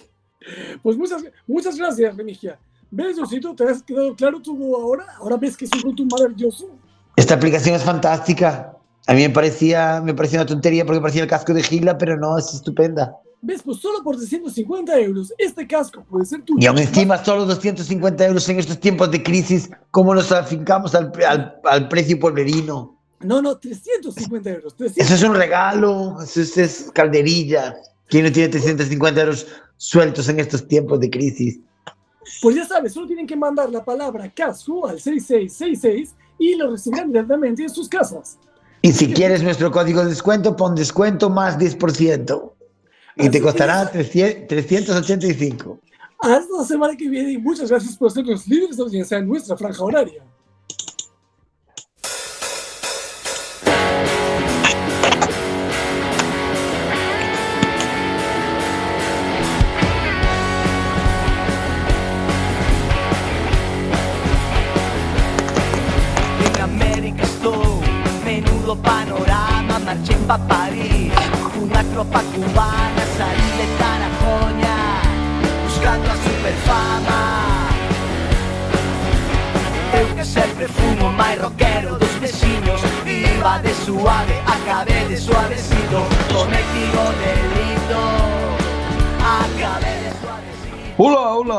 [0.83, 2.59] Pues muchas, muchas gracias, Remigia.
[2.91, 3.55] ¿Ves, Josito?
[3.55, 5.07] ¿Te has quedado claro todo ahora?
[5.19, 6.71] Ahora ves que es un producto maravilloso.
[7.17, 8.77] Esta aplicación es fantástica.
[9.07, 12.17] A mí me parecía, me parecía una tontería porque parecía el casco de Gila, pero
[12.17, 13.17] no, es estupenda.
[13.43, 13.63] ¿Ves?
[13.63, 16.59] Pues solo por 350 euros, este casco puede ser tuyo.
[16.61, 21.13] Y aún encima solo 250 euros en estos tiempos de crisis, ¿cómo nos afincamos al,
[21.27, 22.97] al, al precio polverino?
[23.21, 24.77] No, no, 350 euros.
[24.77, 25.05] 300.
[25.05, 27.77] Eso es un regalo, eso es, es calderilla.
[28.11, 29.47] ¿Quién no tiene 350 euros
[29.77, 31.61] sueltos en estos tiempos de crisis?
[32.43, 37.09] Pues ya sabes, solo tienen que mandar la palabra casco al 6666 y lo recibirán
[37.09, 38.39] directamente en sus casas.
[38.83, 42.53] Y si quieres nuestro código de descuento, pon descuento más 10%.
[43.17, 45.79] Y te costará 300 385.
[46.19, 49.29] Hasta la semana que viene y muchas gracias por ser los líderes de audiencia en
[49.29, 50.23] nuestra franja horaria.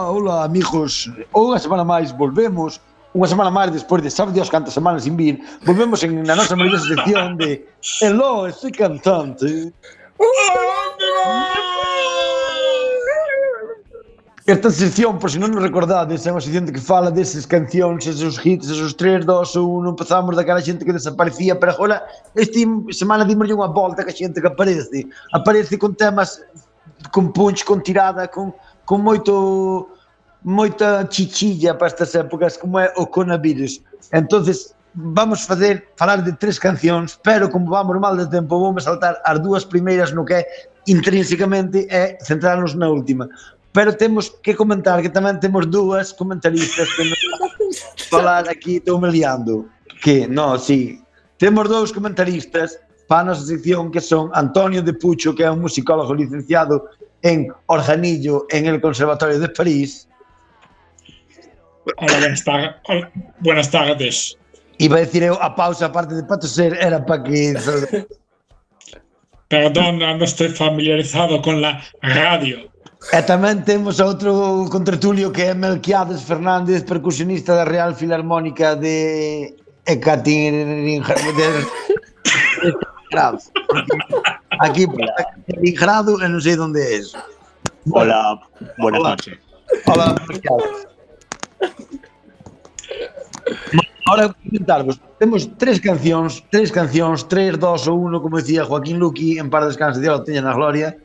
[0.10, 2.82] hola amigos, unha semana máis volvemos,
[3.14, 5.38] unha semana máis despois de sabe Dios cantas semanas sin vir,
[5.68, 7.62] volvemos en na nosa maravillosa sección de
[8.02, 9.70] Hello, estoy cantante.
[14.47, 18.10] Esta sección, por se si non nos recordades, é unha sección que fala deses cancións,
[18.10, 22.02] esos hits, esos 3, 2, 1, empezamos daquela xente que desaparecía, pero agora,
[22.34, 22.58] esta
[22.89, 26.41] semana dimoslle unha volta que a xente que aparece, aparece con temas,
[27.14, 28.52] con punch, con tirada, con
[28.86, 29.89] con moito
[30.43, 33.82] moita chichilla para estas épocas como é o coronavirus.
[34.11, 39.21] Entonces vamos fazer falar de tres cancións, pero como vamos mal de tempo, vamos saltar
[39.25, 40.47] as dúas primeiras no que é
[40.88, 43.29] intrínsecamente é centrarnos na última.
[43.71, 47.21] Pero temos que comentar que tamén temos dúas comentaristas que nos
[48.11, 49.63] falar aquí, estou me liando.
[50.03, 50.99] Que, no, sí.
[51.38, 52.75] Temos dous comentaristas
[53.07, 56.91] para a nosa sección que son Antonio de Pucho, que é un musicólogo licenciado
[57.24, 60.07] en organillo en el Conservatorio de París.
[61.97, 62.76] Hola, buenas, tardes.
[62.88, 64.38] Hola, buenas tardes.
[64.78, 67.53] Iba a decir eu a pausa aparte de patoser era para que
[69.51, 72.72] Perdón, no estoy familiarizado con la radio.
[73.11, 81.65] E tamén temos outro contratulio que é Melquiades Fernández, percusionista da Real Filarmónica de Ecaterinburgo.
[84.62, 84.86] aquí
[85.47, 87.18] Kaliningrado e non sei onde é eso.
[87.89, 88.38] Hola,
[88.78, 89.36] buenas noches.
[89.89, 90.14] Hola,
[94.07, 99.39] Ahora comentarvos, temos tres cancións, tres cancións, tres, dos ou uno, como decía Joaquín Luqui,
[99.39, 100.97] en par descanse, Dios teña na gloria.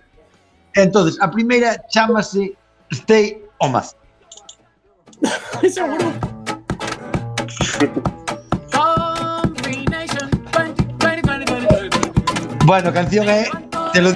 [0.74, 2.56] Entonces, a primeira chamase
[2.92, 3.96] Stay Omas.
[5.70, 6.12] Seguro.
[12.66, 13.44] Bueno, canción é
[13.92, 14.10] Te lo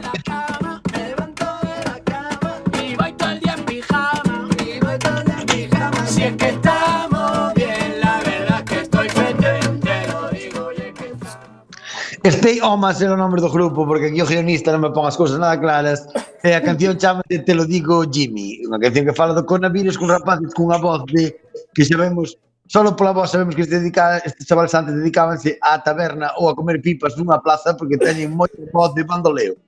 [12.24, 15.14] Stay Omas era o nome do grupo porque aquí o guionista non me pon as
[15.14, 16.10] cousas nada claras.
[16.42, 18.66] Eh, e a canción chama Te lo digo Jimmy.
[18.66, 21.38] Unha canción que fala do coronavirus cun rapaz cunha voz de
[21.70, 22.34] que xa vemos
[22.70, 26.54] Solo pola voz sabemos que este, dedica, este chaval Santos dedicábanse á taberna ou a
[26.54, 29.58] comer pipas nunha plaza porque teñen moito voz de bandoleo.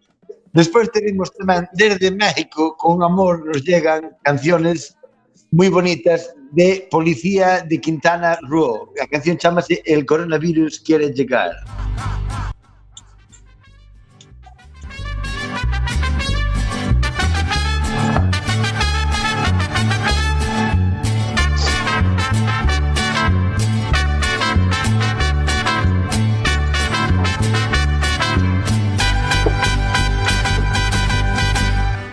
[0.55, 4.95] Despois tenemos tamén desde México, con amor nos llegan canciones
[5.51, 8.95] moi bonitas de Policía de Quintana Roo.
[9.03, 11.59] A canción chamase El coronavirus quiere llegar.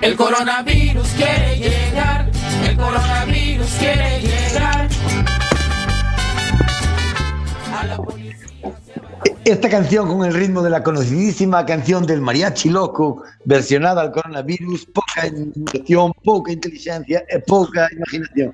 [0.01, 2.31] El coronavirus quiere llegar.
[2.65, 4.87] El coronavirus quiere llegar.
[7.73, 8.75] A la policía.
[9.43, 14.85] Esta canción con el ritmo de la conocidísima canción del mariachi loco, versionada al coronavirus,
[14.85, 18.53] poca innovación, poca inteligencia e pouca imaginación.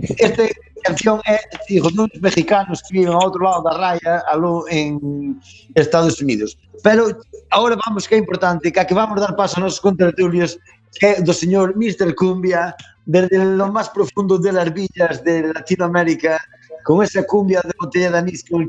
[0.00, 0.44] Esta
[0.82, 5.38] canción é hijo duns mexicanos que viven ao outro lado da raya, aló en
[5.74, 6.56] Estados Unidos.
[6.82, 7.12] Pero
[7.50, 10.58] agora vamos que é importante, que a que vamos dar paso aos nosos contratulios
[10.98, 12.14] que é do señor Mr.
[12.14, 12.74] Cumbia,
[13.06, 16.38] desde lo más profundo de las villas de Latinoamérica,
[16.84, 18.66] con esa cumbia de botella de anís con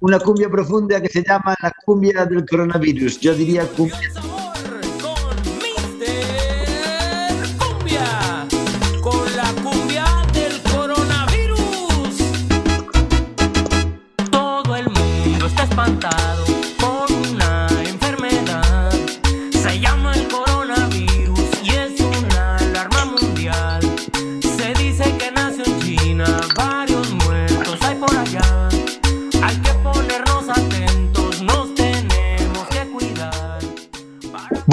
[0.00, 3.20] una cumbia profunda que se llama la cumbia del coronavirus.
[3.20, 4.53] Yo diría cumbia.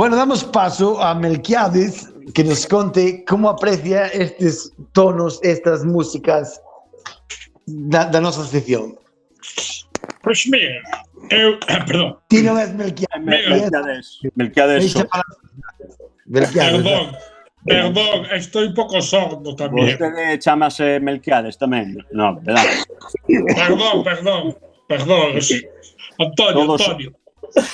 [0.02, 6.60] Bueno, damos paso a Melquiades que nos conte cómo aprecia estos tonos, estas músicas
[7.68, 8.98] da, da nosa sección.
[10.26, 10.82] Pois mira,
[11.30, 11.54] eu,
[11.86, 14.18] perdón, Ti non és Melquiades.
[14.34, 14.98] Melquiades,
[16.26, 17.14] Melquiades perdón,
[17.62, 19.86] perdón, estoy un pouco sordo tamén.
[19.86, 22.02] Vostede chamase Melquiades tamén.
[22.10, 22.66] No, verdad.
[23.54, 24.58] Perdón, perdón,
[24.90, 25.38] perdón.
[26.18, 27.21] Antonio, Todos- Antonio.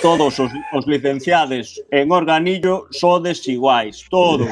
[0.01, 4.49] todos os, os licenciades en organillo sodes iguais, todos.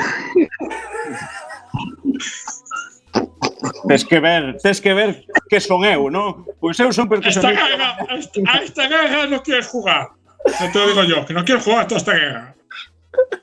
[3.88, 6.46] Tes que ver, tes que ver que son eu, non?
[6.58, 10.14] Pois eu son porque esta son Guerra, esta, a esta guerra non quere jugar.
[10.46, 12.54] Non te lo digo yo, que non quero jugar a toda esta guerra.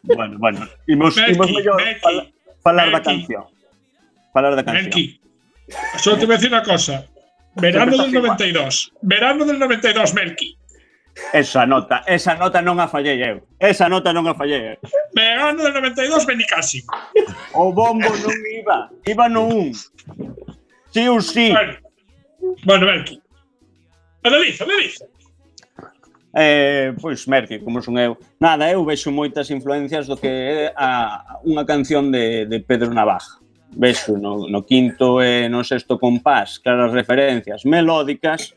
[0.02, 2.14] Bueno, bueno, imos, Belky, imos mellor Belky,
[2.62, 2.98] falar Belky.
[2.98, 3.44] da canción.
[4.34, 4.90] Falar da canción.
[4.90, 5.04] Belky,
[5.98, 7.06] só te vou dicir unha cosa.
[7.56, 8.92] Verano del 92.
[9.02, 10.56] Verano del 92, Melqui.
[11.32, 13.44] Esa nota, esa nota non a fallei eu.
[13.60, 14.78] Esa nota non a fallei eu.
[15.12, 16.80] Pero ano del 92 veni casi.
[17.52, 19.76] O bombo non iba, iba no un.
[20.92, 21.52] Sí ou sí.
[21.52, 21.76] Bueno,
[22.64, 23.20] bueno Merky.
[24.24, 24.64] analiza.
[24.64, 24.72] me.
[26.34, 28.16] Eh, pois Merky, como son eu.
[28.40, 33.36] Nada, eu vexo moitas influencias do que é a, unha canción de, de Pedro Navaja.
[33.76, 38.56] Vexo no, no quinto e no sexto compás, claras referencias melódicas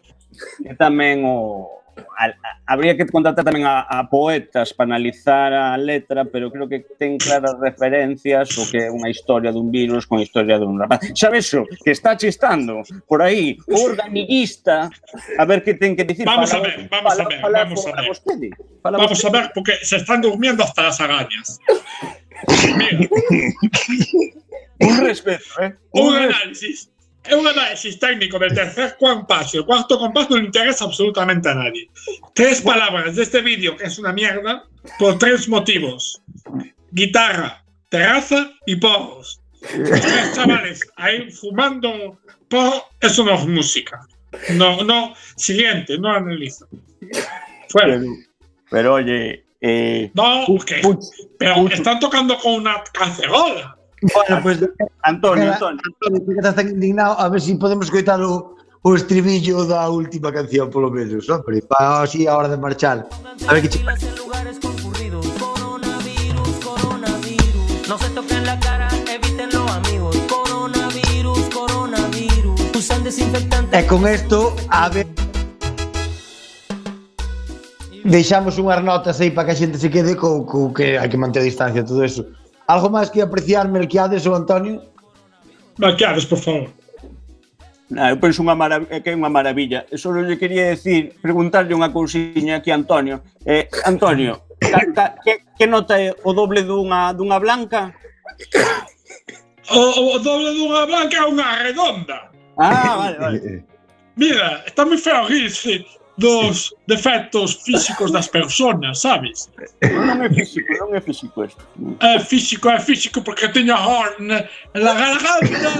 [0.64, 1.75] e tamén o,
[2.18, 6.68] a, a, habría que contratar tamén a, a poetas para analizar a letra, pero creo
[6.68, 11.02] que ten claras referencias o que é unha historia dun virus con historia dun rapaz.
[11.16, 14.90] Sabes o que está chistando por aí o organillista
[15.38, 17.60] a ver que ten que dicir Vamos para- a ver, vamos para- a ver, para-
[17.64, 18.06] vamos a ver.
[18.10, 18.50] vostede.
[18.84, 19.34] Para Vamos a vostede.
[19.42, 21.60] ver, porque se están durmiendo hasta las arañas.
[22.76, 23.08] Mira,
[24.80, 25.74] Un respeto, eh?
[25.92, 26.92] un Un análisis.
[27.28, 31.56] É un análisis técnico del tercer compás el cuarto compás no le interesa absolutamente a
[31.56, 31.90] nadie.
[32.34, 34.64] Tres palabras de este vídeo, que es una mierda,
[35.00, 36.22] por tres motivos.
[36.92, 39.42] Guitarra, terraza y porros.
[39.62, 44.08] Tres chavales ahí fumando porro, eso no es música.
[44.54, 46.68] No, no, siguiente, no analizo.
[47.70, 47.98] Fuera.
[47.98, 48.14] Pero,
[48.70, 51.06] pero oye, eh, No, que, Puch,
[51.40, 53.75] pero están tocando con una cacerola.
[54.14, 54.72] Bueno, pois, pues,
[55.04, 55.82] Antonio, Antonio.
[55.86, 60.32] Antonio, que estás indignado, a ver se si podemos coitar o, o estribillo da última
[60.32, 63.08] canción, polo menos, hombre, para así a hora de marchar.
[63.48, 64.14] A ver que che parece.
[64.16, 73.80] lugares concurridos, coronavirus, coronavirus, no se toquen la cara, evítenlo, amigos, coronavirus, coronavirus, usan desinfectante.
[73.80, 75.08] E con esto, a ver...
[78.06, 81.18] Deixamos unhas notas aí para que a xente se quede co, co que hai que
[81.18, 82.22] manter a distancia, todo eso.
[82.68, 84.82] Algo máis que apreciar Melquiades ou Antonio?
[85.78, 86.70] Melquiades, por favor.
[87.90, 88.58] Nah, eu penso unha
[89.02, 89.86] que é unha maravilla.
[89.94, 93.22] Eu só lle quería decir, preguntarlle unha cousiña aquí a Antonio.
[93.46, 97.94] Eh, Antonio, ca, ca, que, que nota é o doble dunha, dunha blanca?
[99.70, 102.34] O, o doble dunha blanca é unha redonda.
[102.58, 103.40] Ah, vale, vale.
[104.18, 105.86] Mira, está moi feo rirse
[106.18, 109.52] dos defectos físicos das persoas, sabes?
[109.84, 111.62] Non é físico, non é físico isto.
[112.00, 115.72] É físico, é físico porque teño horn na garganta,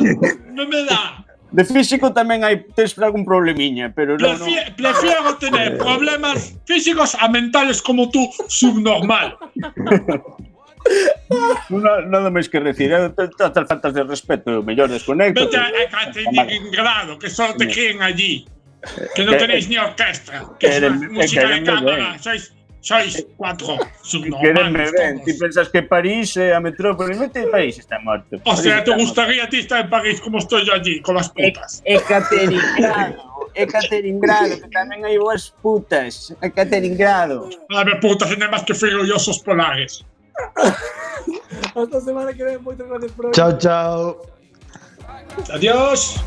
[0.52, 1.24] non me dá.
[1.56, 4.36] De físico tamén hai tes algún problemiña, pero non...
[4.36, 4.76] Prefi no...
[4.76, 9.40] Prefiero tener problemas físicos a mentales como tú, subnormal.
[11.74, 15.48] Una, nada máis que decir, eh, é faltas de respeto, mellor desconecto.
[15.48, 16.76] Vete a, a, a, a, a, a, a, a, a,
[17.40, 18.55] a, a, a, a, a, a, a, a,
[19.16, 20.50] Que no tenéis ni orquesta.
[20.60, 22.18] Que es música de cámara.
[22.20, 25.40] Sois, sois cuatro subnormales todos.
[25.40, 28.40] pensas que París é a metrópole, mete París está morto.
[28.46, 31.30] O sea, ¿te gustaría a ti estar en París como estoy yo allí, con las
[31.30, 31.82] putas?
[31.84, 36.36] Ekateringrado, Ekateringrado, que tamén hai boas putas.
[36.44, 37.50] Ekateringrado.
[37.74, 40.06] A ver, putas, tiene más que frío y osos polares.
[41.76, 42.64] Hasta semana que ven.
[42.64, 43.32] Muchas gracias por hoy.
[43.34, 44.22] Chao, chao.
[45.50, 46.22] Adiós.